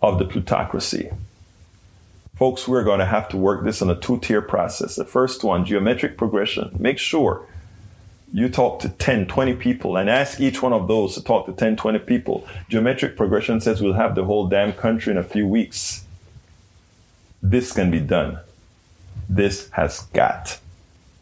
[0.00, 1.10] of the plutocracy.
[2.38, 4.94] Folks, we're going to have to work this on a two tier process.
[4.94, 6.70] The first one, geometric progression.
[6.78, 7.44] Make sure
[8.32, 11.52] you talk to 10, 20 people and ask each one of those to talk to
[11.52, 12.46] 10, 20 people.
[12.68, 16.04] Geometric progression says we'll have the whole damn country in a few weeks.
[17.42, 18.38] This can be done.
[19.28, 20.60] This has got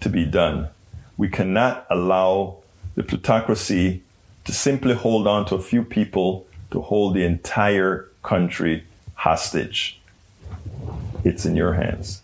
[0.01, 0.69] to be done.
[1.17, 2.59] We cannot allow
[2.95, 4.03] the plutocracy
[4.45, 9.99] to simply hold on to a few people to hold the entire country hostage.
[11.27, 12.23] It's in your hands.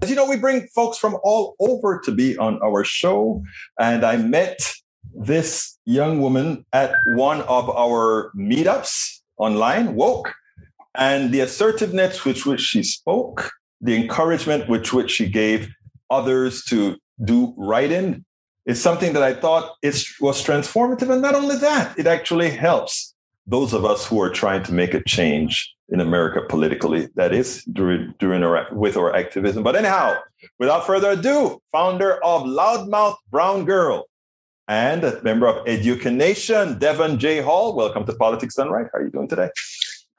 [0.00, 3.42] As you know, we bring folks from all over to be on our show.
[3.80, 4.60] And I met
[5.12, 10.32] this young woman at one of our meetups online, Woke.
[10.94, 13.50] And the assertiveness with which she spoke,
[13.80, 15.68] the encouragement with which she gave
[16.10, 18.24] others to do writing
[18.66, 21.10] is something that I thought it was transformative.
[21.10, 23.16] And not only that, it actually helps
[23.48, 27.62] those of us who are trying to make a change in America politically, that is
[27.64, 29.62] during, during our, with our activism.
[29.62, 30.16] But anyhow,
[30.58, 34.06] without further ado, founder of Loudmouth Brown Girl
[34.66, 37.42] and a member of Education, Devin J.
[37.42, 37.76] Hall.
[37.76, 38.86] Welcome to Politics Done Right.
[38.90, 39.50] How are you doing today?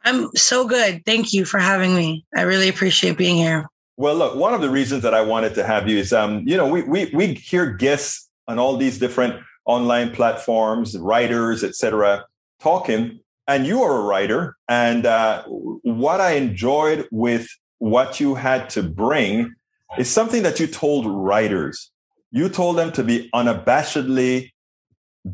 [0.03, 1.03] I'm so good.
[1.05, 2.23] Thank you for having me.
[2.35, 3.67] I really appreciate being here.
[3.97, 6.57] Well, look, one of the reasons that I wanted to have you is, um, you
[6.57, 12.25] know, we we we hear guests on all these different online platforms, writers, etc
[12.63, 14.55] talking, and you are a writer.
[14.69, 17.47] And uh, what I enjoyed with
[17.79, 19.53] what you had to bring
[19.97, 21.91] is something that you told writers.
[22.31, 24.51] You told them to be unabashedly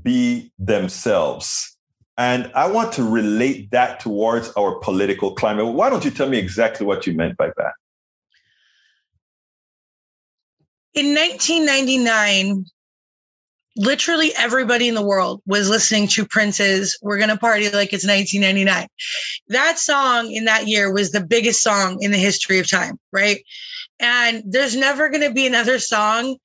[0.03, 1.77] be themselves.
[2.17, 5.67] And I want to relate that towards our political climate.
[5.67, 7.73] Why don't you tell me exactly what you meant by that?
[10.93, 12.65] In 1999,
[13.75, 18.87] literally everybody in the world was listening to Prince's We're Gonna Party Like It's 1999.
[19.49, 23.43] That song in that year was the biggest song in the history of time, right?
[23.99, 26.37] And there's never gonna be another song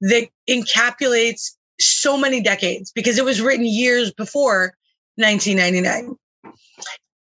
[0.00, 4.74] that encapsulates so many decades because it was written years before
[5.16, 6.16] 1999.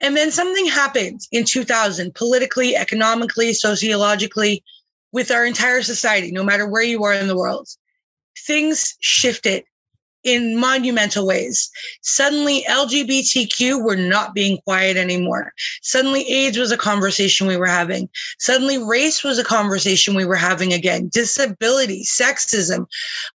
[0.01, 4.63] And then something happened in 2000, politically, economically, sociologically,
[5.13, 7.69] with our entire society, no matter where you are in the world
[8.37, 9.64] things shifted
[10.25, 11.70] in monumental ways.
[12.03, 15.53] Suddenly, LGBTQ were not being quiet anymore.
[15.83, 18.09] Suddenly, AIDS was a conversation we were having.
[18.38, 21.11] Suddenly, race was a conversation we were having again.
[21.12, 22.87] Disability, sexism.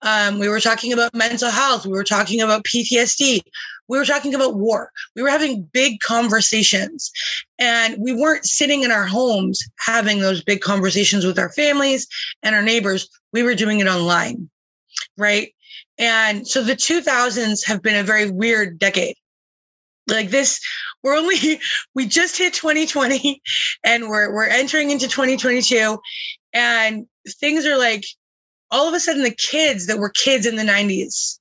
[0.02, 1.84] Um, we were talking about mental health.
[1.84, 3.42] We were talking about PTSD.
[3.88, 4.90] We were talking about war.
[5.14, 7.10] We were having big conversations.
[7.58, 12.06] And we weren't sitting in our homes having those big conversations with our families
[12.42, 13.08] and our neighbors.
[13.32, 14.48] We were doing it online
[15.18, 15.52] right?
[15.98, 19.16] And so the 2000s have been a very weird decade.
[20.06, 20.60] Like this,
[21.02, 21.60] we're only,
[21.94, 23.42] we just hit 2020
[23.84, 25.98] and we're, we're entering into 2022
[26.54, 27.06] and
[27.40, 28.04] things are like,
[28.70, 31.38] all of a sudden the kids that were kids in the 90s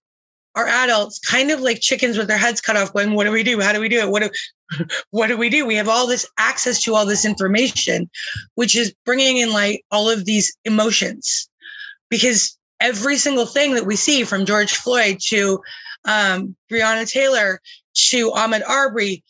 [0.56, 3.44] are adults kind of like chickens with their heads cut off going, what do we
[3.44, 3.62] do?
[3.62, 4.10] How do we do it?
[4.10, 5.66] What do, what do we do?
[5.66, 8.10] We have all this access to all this information,
[8.56, 11.48] which is bringing in light all of these emotions
[12.10, 15.62] because every single thing that we see from George Floyd to
[16.06, 17.62] um, Breonna Taylor
[18.10, 19.24] to Ahmaud Arbery,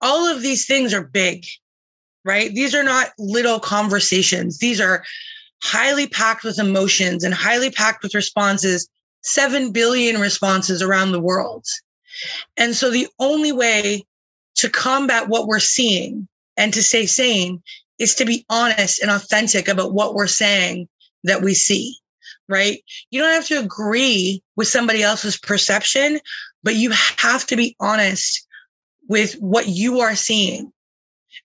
[0.00, 1.44] all of these things are big,
[2.24, 2.54] right?
[2.54, 4.58] These are not little conversations.
[4.58, 5.04] These are
[5.62, 8.88] highly packed with emotions and highly packed with responses,
[9.22, 11.64] 7 billion responses around the world.
[12.56, 14.04] And so the only way
[14.56, 17.62] to combat what we're seeing and to stay sane
[17.98, 20.88] is to be honest and authentic about what we're saying
[21.24, 21.96] that we see,
[22.50, 22.82] right?
[23.10, 26.20] You don't have to agree with somebody else's perception,
[26.62, 28.46] but you have to be honest
[29.08, 30.72] with what you are seeing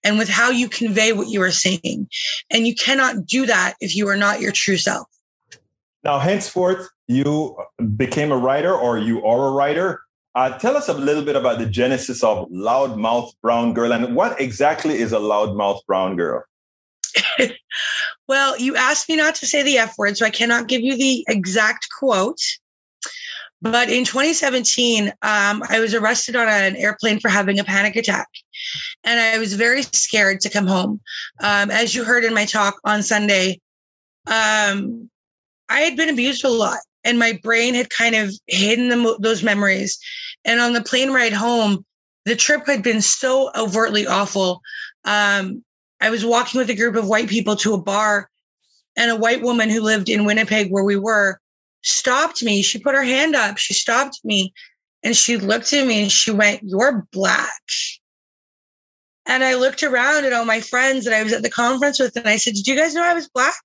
[0.04, 2.08] and with how you convey what you are seeing.
[2.50, 5.08] And you cannot do that if you are not your true self.
[6.04, 7.56] Now, henceforth, you
[7.96, 10.02] became a writer or you are a writer.
[10.36, 14.40] Uh, tell us a little bit about the genesis of Loudmouth Brown Girl and what
[14.40, 16.44] exactly is a Loudmouth Brown Girl?
[18.28, 20.98] well, you asked me not to say the F word, so I cannot give you
[20.98, 22.40] the exact quote.
[23.62, 28.28] But in 2017, um, I was arrested on an airplane for having a panic attack.
[29.04, 31.02] And I was very scared to come home.
[31.42, 33.60] Um, as you heard in my talk on Sunday,
[34.28, 35.10] um,
[35.70, 39.44] I had been abused a lot and my brain had kind of hidden the, those
[39.44, 40.00] memories.
[40.44, 41.86] And on the plane ride home,
[42.26, 44.62] the trip had been so overtly awful.
[45.06, 45.64] Um,
[46.06, 48.30] I was walking with a group of white people to a bar,
[48.96, 51.40] and a white woman who lived in Winnipeg, where we were,
[51.82, 52.62] stopped me.
[52.62, 53.58] She put her hand up.
[53.58, 54.54] She stopped me
[55.04, 57.62] and she looked at me and she went, You're black.
[59.28, 62.16] And I looked around at all my friends that I was at the conference with,
[62.16, 63.56] and I said, Did you guys know I was black?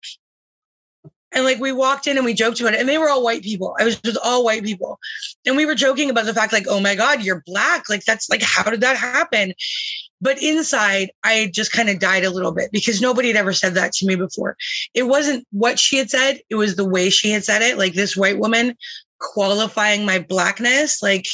[1.33, 3.43] And like we walked in and we joked about it, and they were all white
[3.43, 3.75] people.
[3.79, 4.99] I was with all white people.
[5.47, 7.89] And we were joking about the fact, like, oh my God, you're black.
[7.89, 9.55] Like, that's like, how did that happen?
[10.21, 13.75] But inside, I just kind of died a little bit because nobody had ever said
[13.75, 14.57] that to me before.
[14.93, 17.79] It wasn't what she had said, it was the way she had said it.
[17.79, 18.77] Like this white woman
[19.19, 21.03] qualifying my blackness.
[21.03, 21.27] Like,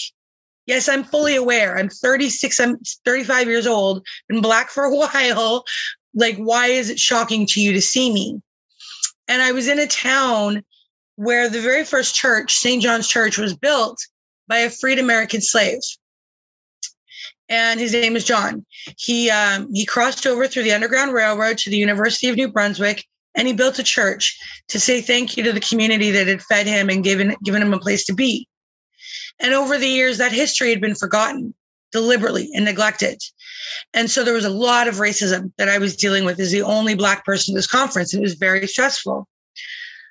[0.67, 1.77] yes, I'm fully aware.
[1.77, 5.65] I'm 36, I'm 35 years old, been black for a while.
[6.15, 8.41] Like, why is it shocking to you to see me?
[9.29, 10.63] And I was in a town
[11.17, 12.83] where the very first church, St.
[12.83, 13.99] John's Church, was built
[14.49, 15.81] by a freed American slave
[17.49, 18.65] and his name is John.
[18.99, 23.05] He um, he crossed over through the Underground Railroad to the University of New Brunswick,
[23.35, 24.39] and he built a church
[24.69, 27.75] to say thank you to the community that had fed him and given given him
[27.75, 28.49] a place to be.
[29.39, 31.55] And over the years, that history had been forgotten
[31.93, 33.23] deliberately and neglected.
[33.95, 36.63] And so there was a lot of racism that I was dealing with as the
[36.63, 38.13] only Black person at this conference.
[38.13, 39.29] It was very stressful.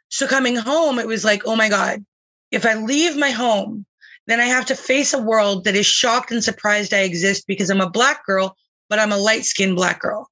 [0.10, 2.06] So coming home, it was like, oh my God,
[2.52, 3.86] if I leave my home
[4.28, 7.70] then I have to face a world that is shocked and surprised I exist because
[7.70, 8.56] I'm a black girl,
[8.90, 10.30] but I'm a light skinned black girl.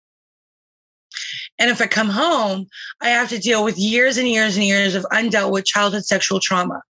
[1.60, 2.68] And if I come home,
[3.02, 6.40] I have to deal with years and years and years of undealt with childhood sexual
[6.40, 6.82] trauma.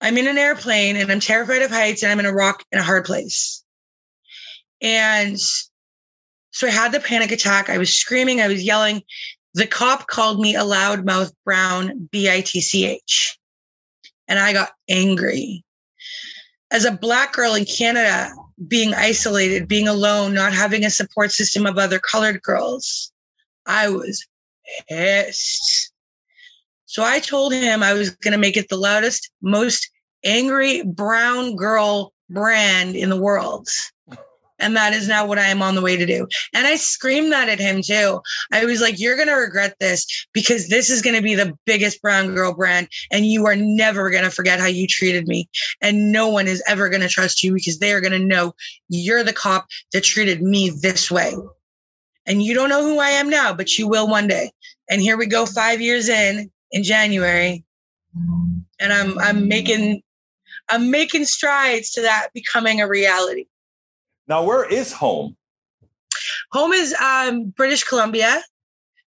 [0.00, 2.78] I'm in an airplane and I'm terrified of heights and I'm in a rock in
[2.78, 3.62] a hard place.
[4.80, 5.38] And
[6.50, 7.68] so I had the panic attack.
[7.68, 9.02] I was screaming, I was yelling.
[9.54, 13.38] The cop called me a loudmouth brown B I T C H.
[14.26, 15.63] And I got angry
[16.74, 18.32] as a black girl in Canada,
[18.66, 23.12] being isolated, being alone, not having a support system of other colored girls,
[23.64, 24.26] I was
[24.88, 25.92] pissed.
[26.86, 29.88] So I told him I was going to make it the loudest, most
[30.24, 33.68] angry brown girl brand in the world.
[34.64, 36.26] And that is now what I am on the way to do.
[36.54, 38.22] And I screamed that at him too.
[38.50, 41.52] I was like, you're going to regret this because this is going to be the
[41.66, 42.88] biggest brown girl brand.
[43.12, 45.50] And you are never going to forget how you treated me.
[45.82, 48.54] And no one is ever going to trust you because they are going to know
[48.88, 51.34] you're the cop that treated me this way.
[52.24, 54.50] And you don't know who I am now, but you will one day.
[54.88, 57.64] And here we go five years in in January.
[58.80, 60.00] And I'm, I'm making,
[60.70, 63.44] I'm making strides to that becoming a reality.
[64.26, 65.36] Now, where is home?
[66.52, 68.40] Home is um, British Columbia.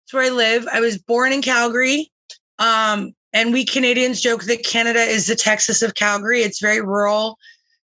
[0.04, 0.68] It's where I live.
[0.72, 2.12] I was born in Calgary.
[2.60, 6.42] Um, and we Canadians joke that Canada is the Texas of Calgary.
[6.42, 7.38] It's very rural,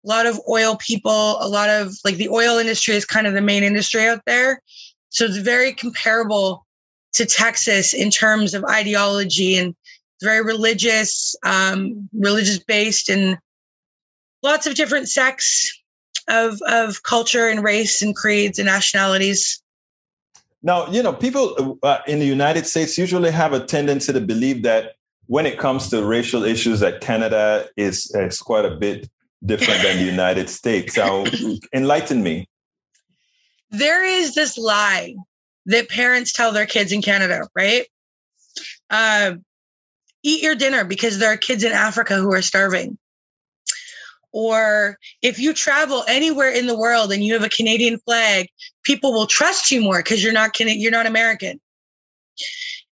[0.03, 3.34] a lot of oil people, a lot of like the oil industry is kind of
[3.34, 4.61] the main industry out there.
[5.09, 6.65] So it's very comparable
[7.13, 9.76] to Texas in terms of ideology and
[10.21, 13.38] very religious, um, religious based, and
[14.43, 15.71] lots of different sects
[16.28, 19.61] of of culture and race and creeds and nationalities.
[20.63, 24.63] Now, you know, people uh, in the United States usually have a tendency to believe
[24.63, 24.93] that
[25.28, 29.07] when it comes to racial issues, that Canada is, is quite a bit
[29.45, 30.95] different than the United States.
[30.95, 31.26] So,
[31.71, 32.49] enlighten me.
[33.69, 35.15] There is this lie
[35.67, 37.86] that parents tell their kids in Canada, right?
[38.89, 39.36] Uh,
[40.23, 42.97] eat your dinner because there are kids in Africa who are starving
[44.36, 48.50] or if you travel anywhere in the world and you have a Canadian flag,
[48.84, 51.62] people will trust you more because you're not you're not American.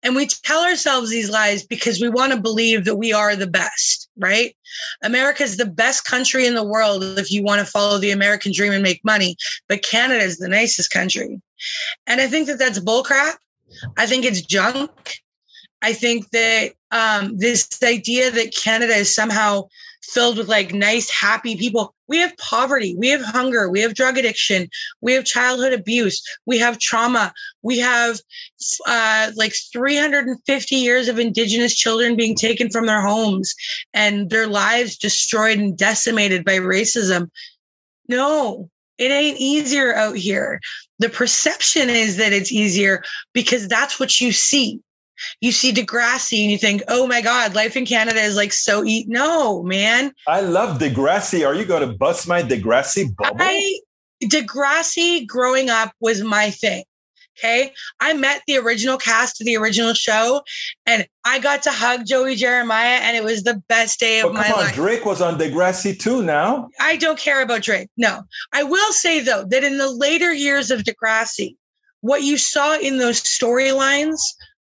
[0.03, 3.47] And we tell ourselves these lies because we want to believe that we are the
[3.47, 4.57] best, right?
[5.05, 8.53] America is the best country in the world if you want to follow the American
[8.53, 9.37] dream and make money,
[9.69, 11.41] but Canada is the nicest country.
[12.09, 13.35] And I think that that's bullcrap.
[13.97, 14.91] I think it's junk.
[15.83, 19.69] I think that um, this idea that Canada is somehow
[20.03, 21.95] filled with like nice, happy people.
[22.07, 24.69] We have poverty, we have hunger, we have drug addiction,
[25.01, 27.33] we have childhood abuse, we have trauma,
[27.63, 28.19] we have
[28.87, 33.55] uh, like 350 years of Indigenous children being taken from their homes
[33.93, 37.29] and their lives destroyed and decimated by racism.
[38.09, 40.61] No, it ain't easier out here.
[40.99, 44.81] The perception is that it's easier because that's what you see
[45.41, 48.85] you see Degrassi and you think, oh my God, life in Canada is like so
[48.85, 49.09] eat.
[49.09, 50.13] No, man.
[50.27, 51.47] I love Degrassi.
[51.47, 53.37] Are you going to bust my Degrassi bubble?
[53.41, 53.81] I,
[54.23, 56.85] Degrassi growing up was my thing.
[57.39, 57.73] Okay.
[58.01, 60.43] I met the original cast of the original show
[60.87, 64.35] and I got to hug Joey Jeremiah and it was the best day of but
[64.35, 64.75] my on, life.
[64.75, 66.69] Drake was on Degrassi too now.
[66.81, 67.91] I don't care about Drake.
[67.97, 68.23] No.
[68.53, 71.55] I will say though that in the later years of Degrassi,
[72.01, 74.21] what you saw in those storylines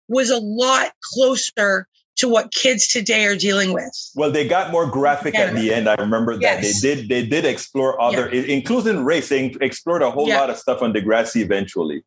[0.09, 1.87] was a lot closer
[2.17, 3.93] to what kids today are dealing with.
[4.15, 5.89] Well, they got more graphic at the end.
[5.89, 6.81] I remember that yes.
[6.81, 8.43] they did they did explore other, yeah.
[8.43, 9.29] including race.
[9.29, 10.41] They explored a whole yeah.
[10.41, 12.05] lot of stuff on Degrassi eventually.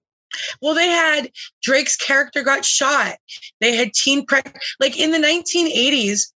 [0.61, 1.31] Well, they had
[1.63, 3.17] Drake's character got shot.
[3.61, 6.31] They had teen preg like in the 1980s.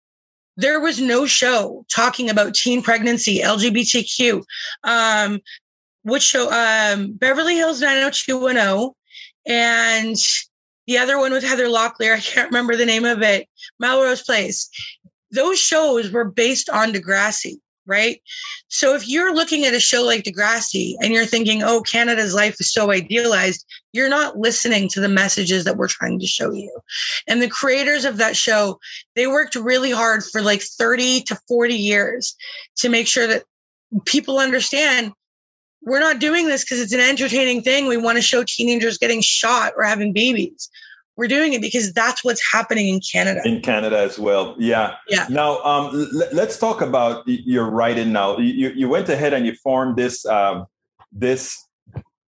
[0.57, 4.43] There was no show talking about teen pregnancy, LGBTQ.
[4.83, 5.39] Um,
[6.03, 6.51] which show?
[6.51, 8.91] Um, Beverly Hills 90210,
[9.45, 10.17] and
[10.87, 13.47] the other one with Heather Locklear, I can't remember the name of it,
[13.79, 14.69] Melrose Place.
[15.31, 17.55] Those shows were based on Degrassi,
[17.85, 18.21] right?
[18.67, 22.59] So if you're looking at a show like Degrassi and you're thinking, oh, Canada's life
[22.59, 26.71] is so idealized, you're not listening to the messages that we're trying to show you.
[27.27, 28.79] And the creators of that show,
[29.15, 32.35] they worked really hard for like 30 to 40 years
[32.77, 33.43] to make sure that
[34.05, 35.13] people understand
[35.83, 37.87] we're not doing this because it's an entertaining thing.
[37.87, 40.69] We want to show teenagers getting shot or having babies.
[41.17, 43.41] We're doing it because that's what's happening in Canada.
[43.43, 44.55] In Canada as well.
[44.57, 44.95] Yeah.
[45.09, 45.27] Yeah.
[45.29, 48.37] Now, um, l- let's talk about your writing now.
[48.37, 50.65] You, you went ahead and you formed this, um,
[51.11, 51.67] this,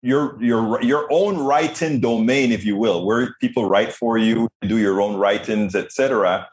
[0.02, 4.78] your, your, your own writing domain, if you will, where people write for you, do
[4.78, 6.50] your own writings, etc.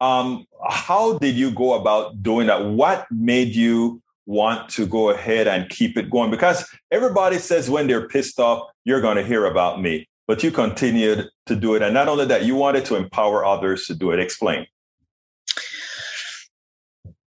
[0.00, 2.64] Um, how did you go about doing that?
[2.64, 7.86] What made you want to go ahead and keep it going because everybody says when
[7.86, 10.08] they're pissed off, you're going to hear about me.
[10.26, 11.82] But you continued to do it.
[11.82, 14.18] And not only that, you wanted to empower others to do it.
[14.18, 14.66] Explain.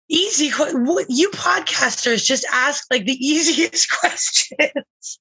[0.09, 0.47] Easy.
[0.47, 5.21] You podcasters just ask like the easiest questions.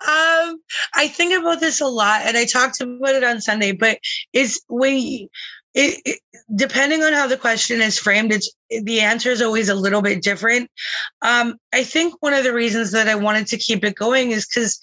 [0.00, 0.60] um,
[0.94, 3.98] I think about this a lot and I talked about it on Sunday, but
[4.32, 5.28] is when
[5.74, 6.20] it, it,
[6.54, 10.22] depending on how the question is framed, it's the answer is always a little bit
[10.22, 10.70] different.
[11.22, 14.46] Um, I think one of the reasons that I wanted to keep it going is
[14.46, 14.80] because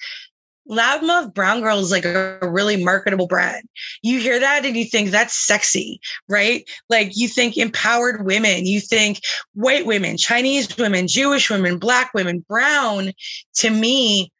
[0.69, 3.67] Loudmouth Brown Girl is like a really marketable brand.
[4.03, 6.69] You hear that and you think that's sexy, right?
[6.89, 9.21] Like you think empowered women, you think
[9.53, 13.11] white women, Chinese women, Jewish women, black women, brown.
[13.55, 14.31] To me,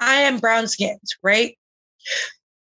[0.00, 1.56] I am brown skinned, right?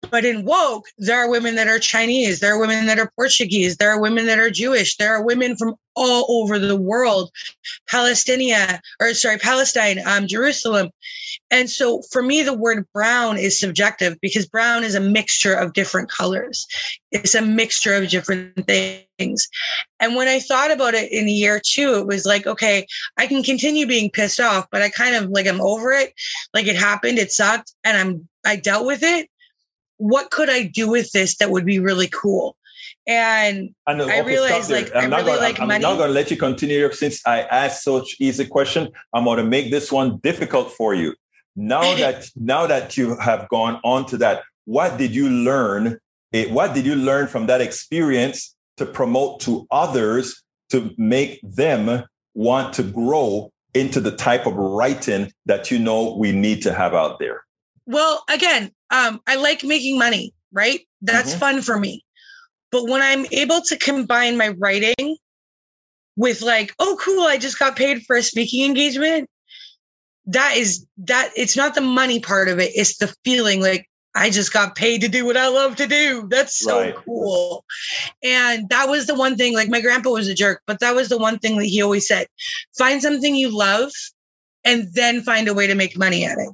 [0.10, 3.78] But in woke, there are women that are Chinese, there are women that are Portuguese,
[3.78, 7.32] there are women that are Jewish, there are women from all over the world,
[7.88, 10.90] Palestinian, or sorry, Palestine, um, Jerusalem.
[11.52, 15.74] And so for me, the word brown is subjective because brown is a mixture of
[15.74, 16.66] different colors.
[17.12, 19.48] It's a mixture of different things.
[20.00, 22.88] And when I thought about it in year two, it was like, okay,
[23.18, 26.14] I can continue being pissed off, but I kind of like I'm over it.
[26.54, 29.30] Like it happened, it sucked, and I'm I dealt with it
[30.04, 32.58] what could I do with this that would be really cool?
[33.08, 36.10] And I, know, I realized like I'm I not really gonna, like I'm, not going
[36.10, 38.90] to let you continue since I asked such easy question.
[39.14, 41.16] I'm going to make this one difficult for you.
[41.56, 46.00] Now that now that you have gone on to that, what did you learn?
[46.34, 52.04] Eh, what did you learn from that experience to promote to others to make them
[52.34, 56.94] want to grow into the type of writing that you know we need to have
[56.94, 57.44] out there?
[57.86, 60.82] Well, again, um, I like making money, right?
[61.02, 61.40] That's mm-hmm.
[61.40, 62.04] fun for me.
[62.72, 65.18] But when I'm able to combine my writing
[66.16, 69.30] with like, oh, cool, I just got paid for a speaking engagement.
[70.26, 72.72] That is that it's not the money part of it.
[72.74, 76.28] It's the feeling like I just got paid to do what I love to do.
[76.30, 76.96] That's so right.
[76.96, 77.66] cool.
[78.24, 81.10] And that was the one thing, like my grandpa was a jerk, but that was
[81.10, 82.28] the one thing that he always said
[82.78, 83.92] find something you love
[84.66, 86.50] and then find a way to make money at it.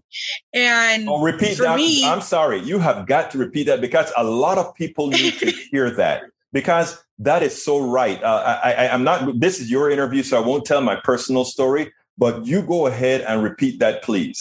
[0.53, 1.75] And oh, repeat that.
[1.77, 2.59] Me, I'm sorry.
[2.59, 6.23] You have got to repeat that because a lot of people need to hear that
[6.51, 8.21] because that is so right.
[8.23, 11.45] Uh, I, I, I'm not, this is your interview, so I won't tell my personal
[11.45, 14.39] story, but you go ahead and repeat that, please.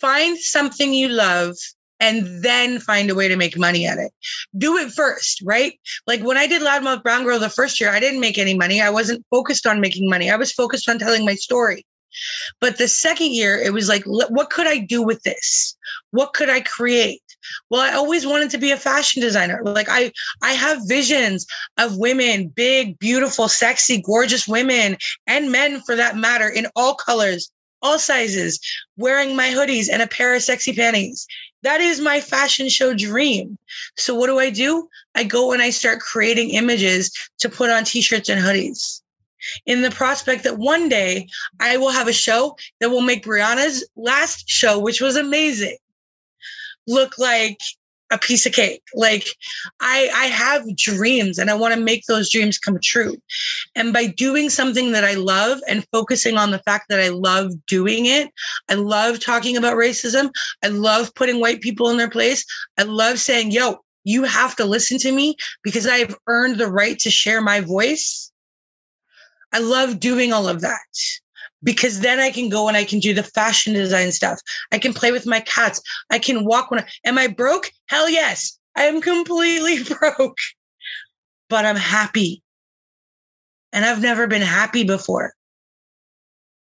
[0.00, 1.56] Find something you love
[2.00, 4.12] and then find a way to make money at it.
[4.58, 5.78] Do it first, right?
[6.06, 8.82] Like when I did Loudmouth Brown Girl the first year, I didn't make any money.
[8.82, 10.30] I wasn't focused on making money.
[10.30, 11.86] I was focused on telling my story.
[12.60, 15.76] But the second year, it was like, what could I do with this?
[16.10, 17.22] What could I create?
[17.70, 19.60] Well, I always wanted to be a fashion designer.
[19.64, 20.12] Like I,
[20.42, 21.46] I have visions
[21.78, 24.96] of women, big, beautiful, sexy, gorgeous women
[25.26, 27.50] and men for that matter in all colors,
[27.82, 28.58] all sizes,
[28.96, 31.26] wearing my hoodies and a pair of sexy panties.
[31.62, 33.58] That is my fashion show dream.
[33.96, 34.88] So what do I do?
[35.14, 39.02] I go and I start creating images to put on t-shirts and hoodies
[39.66, 41.28] in the prospect that one day
[41.60, 45.76] I will have a show that will make Rihanna's last show, which was amazing,
[46.86, 47.58] look like
[48.10, 48.82] a piece of cake.
[48.94, 49.26] Like
[49.80, 53.16] I, I have dreams and I want to make those dreams come true.
[53.74, 57.52] And by doing something that I love and focusing on the fact that I love
[57.66, 58.30] doing it,
[58.68, 60.30] I love talking about racism.
[60.62, 62.44] I love putting white people in their place.
[62.78, 66.98] I love saying, yo, you have to listen to me because I've earned the right
[67.00, 68.30] to share my voice.
[69.54, 70.80] I love doing all of that
[71.62, 74.40] because then I can go and I can do the fashion design stuff.
[74.72, 75.80] I can play with my cats.
[76.10, 77.70] I can walk when I am I broke?
[77.86, 78.58] Hell yes.
[78.76, 80.38] I am completely broke.
[81.48, 82.42] But I'm happy.
[83.72, 85.34] And I've never been happy before.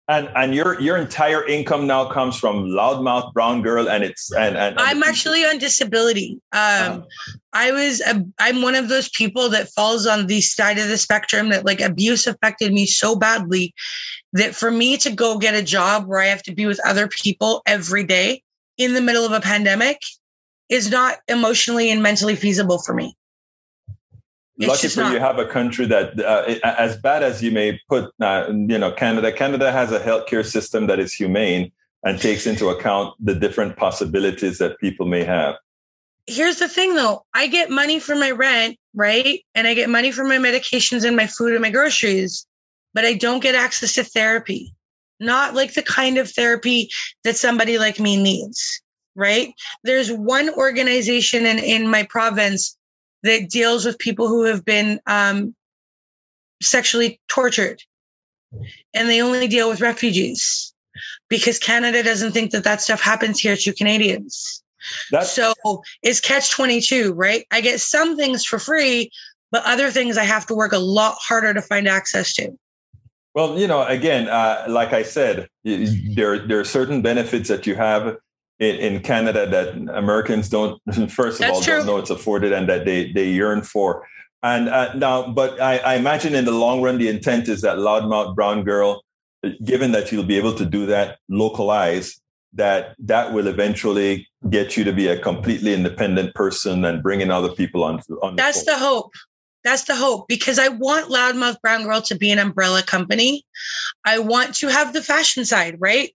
[0.07, 4.55] And and your your entire income now comes from loudmouth brown girl and it's and,
[4.55, 6.39] and, and I'm actually on disability.
[6.53, 7.01] Um uh-huh.
[7.55, 8.03] I was
[8.39, 11.81] I'm one of those people that falls on the side of the spectrum that like
[11.81, 13.73] abuse affected me so badly
[14.35, 17.09] that for me to go get a job where I have to be with other
[17.09, 18.43] people every day
[18.77, 20.03] in the middle of a pandemic
[20.69, 23.17] is not emotionally and mentally feasible for me.
[24.57, 25.13] It's Lucky for not.
[25.13, 28.93] you have a country that, uh, as bad as you may put, uh, you know,
[28.93, 29.33] Canada.
[29.33, 31.73] Canada has a healthcare system that is humane
[32.05, 35.57] and takes into account the different possibilities that people may have.
[36.27, 37.25] Here's the thing, though.
[37.35, 41.17] I get money for my rent, right, and I get money for my medications and
[41.17, 42.47] my food and my groceries
[42.95, 44.73] but I don't get access to therapy.
[45.21, 46.89] Not like the kind of therapy
[47.25, 48.81] that somebody like me needs,
[49.15, 49.53] right?
[49.83, 52.77] There's one organization in, in my province
[53.25, 55.55] that deals with people who have been um,
[56.63, 57.83] sexually tortured,
[58.93, 60.73] and they only deal with refugees
[61.29, 64.63] because Canada doesn't think that that stuff happens here to Canadians.
[65.11, 65.55] That's- so
[66.03, 67.47] it's catch 22, right?
[67.51, 69.11] I get some things for free,
[69.51, 72.53] but other things I have to work a lot harder to find access to.
[73.35, 77.75] Well, you know, again, uh, like I said, there there are certain benefits that you
[77.75, 78.17] have
[78.59, 80.81] in, in Canada that Americans don't.
[81.11, 81.77] First of That's all, true.
[81.79, 84.07] don't know it's afforded, and that they they yearn for.
[84.43, 87.79] And uh, now, but I, I, imagine in the long run, the intent is that
[87.79, 89.03] loudmouth brown girl,
[89.65, 92.21] given that you'll be able to do that localize,
[92.53, 97.49] that that will eventually get you to be a completely independent person and bringing other
[97.49, 98.01] people on.
[98.23, 99.13] on That's the, the hope.
[99.65, 103.45] That's the hope because I want Loudmouth Brown Girl to be an umbrella company.
[104.05, 106.11] I want to have the fashion side, right?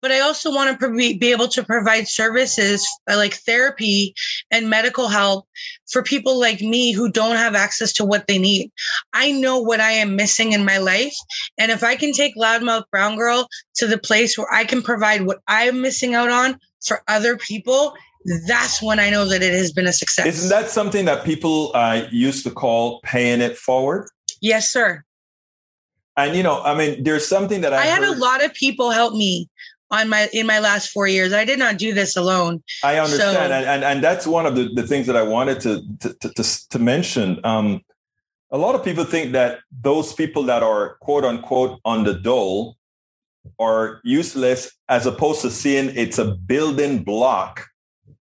[0.00, 4.14] But I also want to be able to provide services uh, like therapy
[4.50, 5.46] and medical help
[5.90, 8.70] for people like me who don't have access to what they need.
[9.12, 11.14] I know what I am missing in my life.
[11.58, 15.22] And if I can take Loudmouth Brown Girl to the place where I can provide
[15.22, 17.94] what I'm missing out on for other people,
[18.24, 20.26] that's when I know that it has been a success.
[20.26, 24.08] Isn't that something that people uh, used to call paying it forward?
[24.40, 25.04] Yes, sir.
[26.16, 28.90] And you know, I mean, there's something that I, I had a lot of people
[28.90, 29.48] help me
[29.90, 31.32] on my in my last four years.
[31.32, 32.62] I did not do this alone.
[32.82, 35.60] I understand, so, and, and and that's one of the, the things that I wanted
[35.60, 37.40] to to to, to mention.
[37.44, 37.82] Um,
[38.50, 42.76] a lot of people think that those people that are quote unquote on the dole
[43.58, 47.66] are useless, as opposed to seeing it's a building block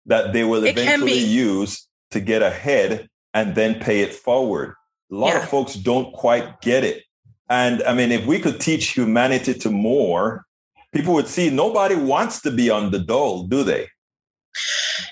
[0.06, 4.76] that they will eventually use to get ahead and then pay it forward.
[5.12, 5.44] A lot yeah.
[5.44, 7.04] of folks don't quite get it.
[7.50, 10.46] And I mean, if we could teach humanity to more,
[10.92, 13.88] people would see nobody wants to be on the dole, do they?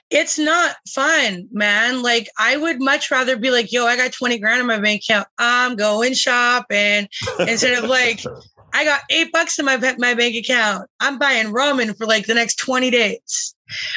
[0.10, 2.02] It's not fun, man.
[2.02, 5.04] Like I would much rather be like, yo, I got 20 grand in my bank
[5.04, 5.28] account.
[5.38, 7.08] I'm going shopping
[7.40, 8.24] instead of like,
[8.74, 10.90] I got eight bucks in my my bank account.
[11.00, 13.56] I'm buying ramen for like the next 20 days.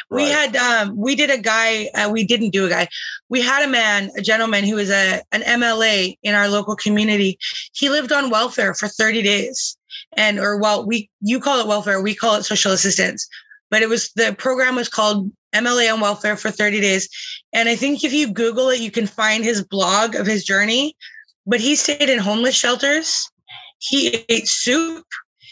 [0.09, 0.23] Right.
[0.23, 2.87] We had um we did a guy uh, we didn't do a guy.
[3.29, 7.37] We had a man, a gentleman who was a an MLA in our local community.
[7.73, 9.77] He lived on welfare for 30 days.
[10.17, 13.27] and or well, we you call it welfare, we call it social assistance.
[13.71, 17.09] But it was the program was called MLA on welfare for 30 days.
[17.53, 20.95] And I think if you Google it, you can find his blog of his journey.
[21.47, 23.29] But he stayed in homeless shelters.
[23.79, 25.05] He ate soup.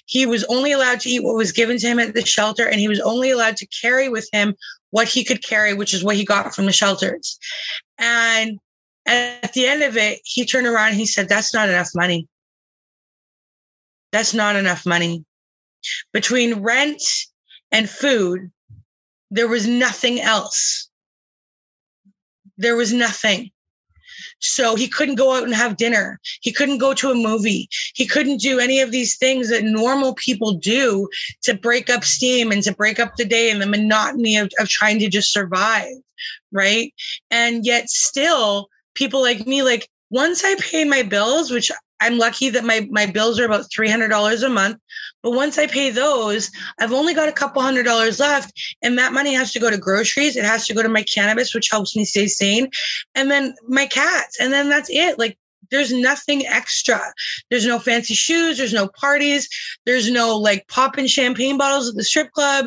[0.05, 2.79] He was only allowed to eat what was given to him at the shelter, and
[2.79, 4.55] he was only allowed to carry with him
[4.89, 7.39] what he could carry, which is what he got from the shelters.
[7.97, 8.59] And
[9.05, 12.27] at the end of it, he turned around and he said, That's not enough money.
[14.11, 15.25] That's not enough money.
[16.11, 17.01] Between rent
[17.71, 18.51] and food,
[19.31, 20.89] there was nothing else.
[22.57, 23.49] There was nothing.
[24.43, 26.19] So he couldn't go out and have dinner.
[26.41, 27.69] He couldn't go to a movie.
[27.95, 31.07] He couldn't do any of these things that normal people do
[31.43, 34.67] to break up steam and to break up the day and the monotony of, of
[34.67, 35.95] trying to just survive.
[36.51, 36.93] Right.
[37.31, 41.71] And yet still people like me, like once I pay my bills, which
[42.03, 44.77] I'm lucky that my, my bills are about $300 a month.
[45.21, 48.51] But once I pay those, I've only got a couple hundred dollars left.
[48.81, 50.35] And that money has to go to groceries.
[50.35, 52.69] It has to go to my cannabis, which helps me stay sane.
[53.15, 54.37] And then my cats.
[54.39, 55.17] And then that's it.
[55.17, 55.37] Like
[55.71, 57.01] there's nothing extra.
[57.49, 58.57] There's no fancy shoes.
[58.57, 59.47] There's no parties.
[59.85, 62.65] There's no like popping champagne bottles at the strip club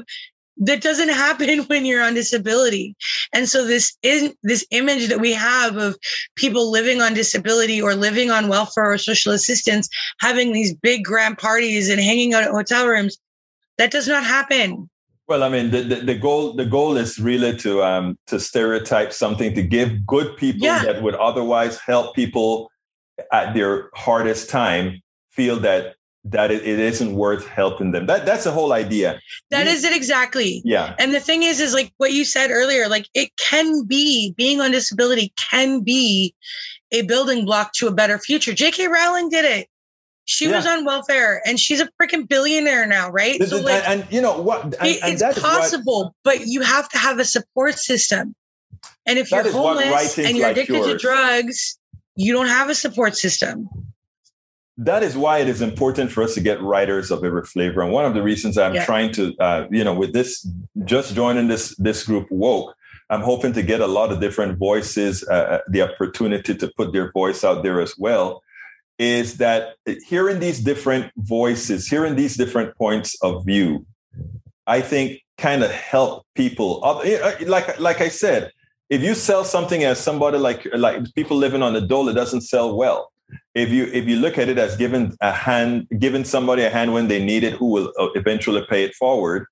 [0.59, 2.95] that doesn't happen when you're on disability
[3.33, 5.97] and so this is this image that we have of
[6.37, 9.89] people living on disability or living on welfare or social assistance
[10.21, 13.19] having these big grand parties and hanging out at hotel rooms
[13.79, 14.89] that does not happen
[15.29, 19.13] well i mean the, the, the goal the goal is really to um to stereotype
[19.13, 20.85] something to give good people yeah.
[20.85, 22.71] that would otherwise help people
[23.33, 25.01] at their hardest time
[25.31, 25.96] feel that
[26.31, 28.07] that it, isn't worth helping them.
[28.07, 29.21] That that's the whole idea.
[29.51, 30.63] That we, is it exactly.
[30.65, 30.95] Yeah.
[30.99, 34.61] And the thing is, is like what you said earlier, like it can be being
[34.61, 36.35] on disability can be
[36.93, 38.55] a building block to a better future.
[38.55, 38.89] J.K.
[38.89, 39.69] Rowling did it.
[40.25, 40.57] She yeah.
[40.57, 43.41] was on welfare and she's a freaking billionaire now, right?
[43.45, 44.65] so like, and, and, you know what?
[44.65, 48.35] And, it, it's possible, what, but you have to have a support system.
[49.07, 50.87] And if you're homeless and you're like addicted yours.
[50.89, 51.79] to drugs,
[52.17, 53.69] you don't have a support system
[54.79, 57.81] that is why it is important for us to get writers of every flavor.
[57.81, 58.85] And one of the reasons I'm yeah.
[58.85, 60.47] trying to, uh, you know, with this,
[60.85, 62.75] just joining this this group woke,
[63.09, 66.93] I'm hoping to get a lot of different voices, uh, uh, the opportunity to put
[66.93, 68.43] their voice out there as well.
[68.99, 73.87] Is that hearing these different voices, hearing these different points of view,
[74.67, 76.81] I think kind of help people.
[76.83, 77.03] Uh,
[77.47, 78.53] like like I said,
[78.91, 82.43] if you sell something as somebody like like people living on the dole, it doesn't
[82.43, 83.11] sell well
[83.55, 86.93] if you if you look at it as giving a hand giving somebody a hand
[86.93, 89.47] when they need it who will uh, eventually pay it forward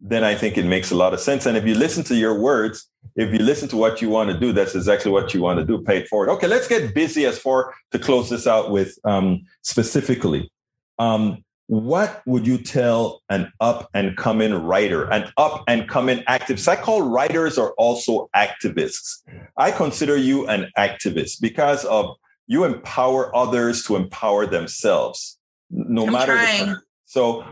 [0.00, 2.38] then i think it makes a lot of sense and if you listen to your
[2.38, 5.58] words if you listen to what you want to do that's exactly what you want
[5.58, 8.70] to do pay it forward okay let's get busy as far to close this out
[8.70, 10.50] with um, specifically
[10.98, 16.66] um, what would you tell an up and coming writer, an up and coming activist?
[16.66, 19.22] I call writers are also activists.
[19.56, 22.16] I consider you an activist because of
[22.50, 25.38] you empower others to empower themselves,
[25.70, 26.34] no I'm matter.
[26.34, 27.44] The, so,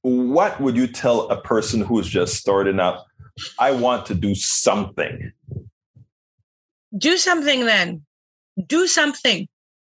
[0.00, 3.04] what would you tell a person who's just starting up?
[3.58, 5.30] I want to do something.
[6.96, 8.06] Do something then.
[8.66, 9.46] Do something,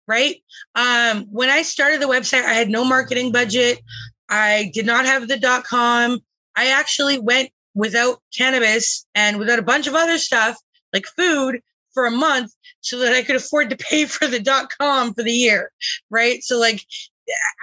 [0.08, 0.38] right?
[0.74, 3.80] Um, when I started the website, I had no marketing budget.
[4.28, 6.20] I did not have the dot com.
[6.56, 10.58] I actually went without cannabis and without a bunch of other stuff
[10.94, 11.62] like food
[11.98, 15.24] for a month so that I could afford to pay for the dot com for
[15.24, 15.72] the year.
[16.12, 16.44] Right.
[16.44, 16.86] So like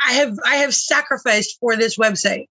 [0.05, 2.49] I have I have sacrificed for this website.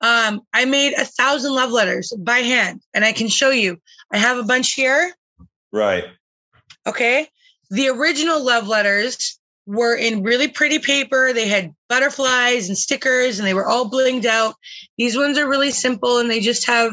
[0.00, 3.76] Um, I made a thousand love letters by hand, and I can show you.
[4.10, 5.12] I have a bunch here.
[5.70, 6.04] Right.
[6.86, 7.28] Okay.
[7.68, 11.34] The original love letters were in really pretty paper.
[11.34, 14.54] They had butterflies and stickers, and they were all blinged out.
[14.96, 16.92] These ones are really simple, and they just have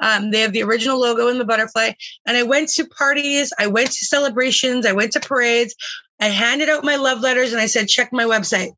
[0.00, 1.92] um, they have the original logo and the butterfly.
[2.26, 5.74] And I went to parties, I went to celebrations, I went to parades.
[6.20, 8.72] I handed out my love letters and I said, check my website.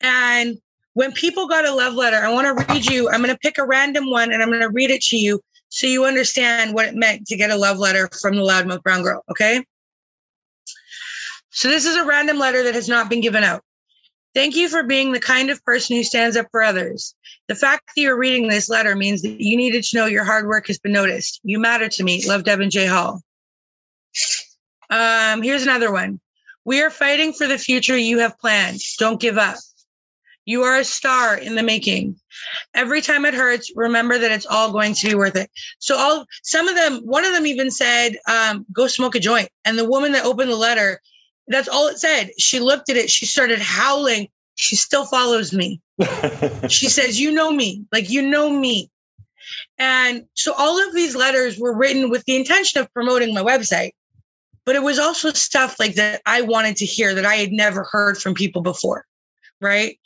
[0.00, 0.58] And
[0.92, 3.58] when people got a love letter, I want to read you, I'm going to pick
[3.58, 6.86] a random one and I'm going to read it to you so you understand what
[6.86, 9.22] it meant to get a love letter from the loudmouth brown girl.
[9.30, 9.64] Okay.
[11.50, 13.62] So this is a random letter that has not been given out.
[14.34, 17.14] Thank you for being the kind of person who stands up for others.
[17.46, 20.46] The fact that you're reading this letter means that you needed to know your hard
[20.46, 21.40] work has been noticed.
[21.44, 22.24] You matter to me.
[22.26, 22.86] Love Devin J.
[22.86, 23.22] Hall.
[24.90, 26.20] Um, here's another one.
[26.64, 28.80] We are fighting for the future you have planned.
[28.98, 29.56] Don't give up.
[30.46, 32.16] You are a star in the making.
[32.74, 35.50] Every time it hurts, remember that it's all going to be worth it.
[35.78, 39.48] So all some of them, one of them even said, um, go smoke a joint.
[39.64, 41.00] And the woman that opened the letter
[41.48, 42.30] that's all it said.
[42.38, 43.10] She looked at it.
[43.10, 44.28] She started howling.
[44.54, 45.80] she still follows me.
[46.68, 48.90] she says, You know me, like you know me.
[49.78, 53.92] And so all of these letters were written with the intention of promoting my website,
[54.64, 57.84] but it was also stuff like that I wanted to hear that I had never
[57.84, 59.04] heard from people before,
[59.60, 59.98] right?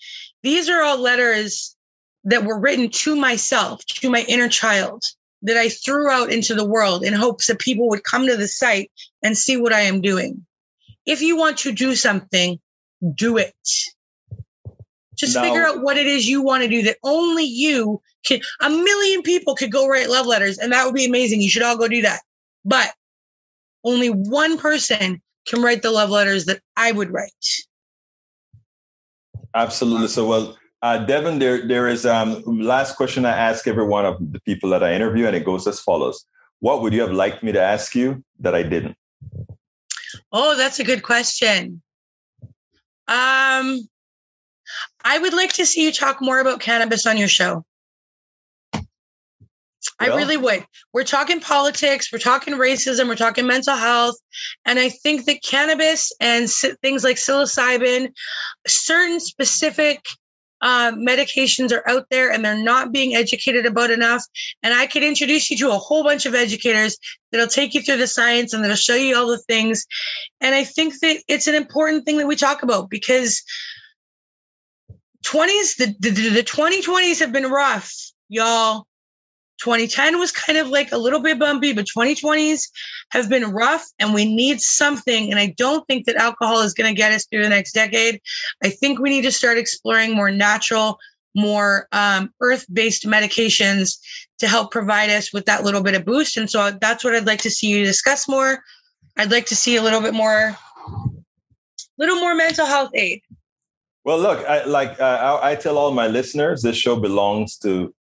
[0.42, 1.76] These are all letters
[2.24, 5.02] that were written to myself, to my inner child,
[5.42, 8.48] that I threw out into the world in hopes that people would come to the
[8.48, 8.90] site
[9.22, 10.44] and see what I am doing.
[11.08, 12.60] If you want to do something,
[13.14, 13.54] do it.
[15.16, 18.40] Just now, figure out what it is you want to do that only you can.
[18.60, 21.40] A million people could go write love letters, and that would be amazing.
[21.40, 22.20] You should all go do that.
[22.62, 22.92] But
[23.84, 27.32] only one person can write the love letters that I would write.
[29.54, 30.08] Absolutely.
[30.08, 34.18] So, well, uh, Devin, there there is um last question I ask every one of
[34.20, 36.26] the people that I interview, and it goes as follows:
[36.60, 38.96] What would you have liked me to ask you that I didn't?
[40.32, 41.82] Oh, that's a good question.
[43.06, 43.88] Um,
[45.02, 47.64] I would like to see you talk more about cannabis on your show.
[50.00, 50.64] I really would.
[50.92, 54.16] We're talking politics, we're talking racism, we're talking mental health.
[54.64, 56.48] And I think that cannabis and
[56.82, 58.12] things like psilocybin,
[58.66, 60.04] certain specific
[60.60, 64.24] uh, medications are out there and they're not being educated about enough.
[64.62, 66.98] And I could introduce you to a whole bunch of educators
[67.30, 69.86] that'll take you through the science and that'll show you all the things.
[70.40, 73.42] And I think that it's an important thing that we talk about because
[75.24, 77.92] 20s, the, the, the 2020s have been rough,
[78.28, 78.87] y'all.
[79.58, 82.68] 2010 was kind of like a little bit bumpy, but 2020s
[83.10, 85.30] have been rough and we need something.
[85.30, 88.20] And I don't think that alcohol is going to get us through the next decade.
[88.62, 90.98] I think we need to start exploring more natural,
[91.34, 93.98] more um, earth based medications
[94.38, 96.36] to help provide us with that little bit of boost.
[96.36, 98.62] And so that's what I'd like to see you discuss more.
[99.16, 100.56] I'd like to see a little bit more,
[101.98, 103.22] little more mental health aid.
[104.04, 107.92] Well, look, I, like uh, I, I tell all my listeners, this show belongs to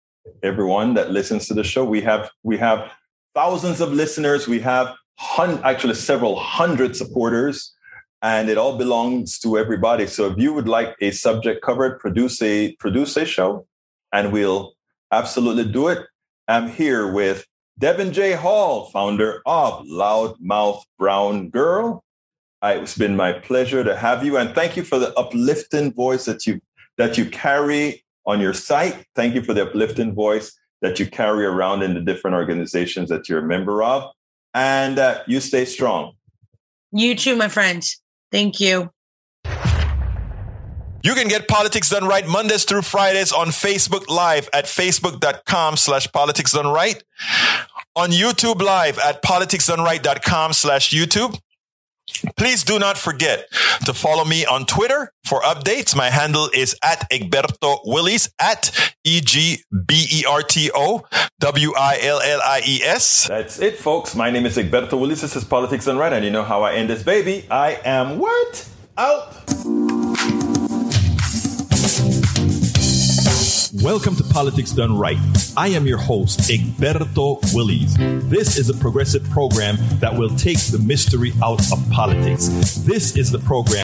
[0.43, 1.85] everyone that listens to the show.
[1.85, 2.91] We have we have
[3.35, 4.49] thousands of listeners.
[4.49, 7.75] We have hun- actually several hundred supporters,
[8.23, 10.07] and it all belongs to everybody.
[10.07, 13.67] So if you would like a subject covered, produce a produce a show,
[14.13, 14.75] and we'll
[15.13, 16.07] absolutely do it.
[16.49, 17.47] I'm here with
[17.79, 18.33] Devin J.
[18.33, 22.03] Hall, founder of Loudmouth Brown Girl.
[22.63, 26.47] It's been my pleasure to have you, and thank you for the uplifting voice that
[26.47, 26.61] you
[26.97, 29.05] that you carry on your site.
[29.15, 30.53] Thank you for the uplifting voice
[30.83, 34.11] that you carry around in the different organizations that you're a member of.
[34.55, 36.13] And uh, you stay strong.
[36.93, 37.85] You too, my friend.
[38.31, 38.91] Thank you.
[41.03, 46.11] You can get Politics Done Right Mondays through Fridays on Facebook Live at facebook.com slash
[46.11, 47.01] politics done right.
[47.95, 51.39] On YouTube Live at politicsdoneright.com slash YouTube.
[52.37, 53.47] Please do not forget
[53.85, 55.97] to follow me on Twitter for updates.
[55.97, 61.05] My handle is at Egberto Willies at E G B E R T O
[61.41, 63.27] W I L L I E S.
[63.29, 64.15] That's it, folks.
[64.15, 65.21] My name is Egberto Willies.
[65.21, 67.47] This is Politics Done Right, and you know how I end this baby.
[67.51, 68.69] I am what?
[68.97, 69.35] Out.
[73.83, 75.19] Welcome to Politics Done Right.
[75.55, 77.95] I am your host, Egberto Willies.
[78.29, 82.49] This is a progressive program that will take the mystery out of politics.
[82.87, 83.67] This is the program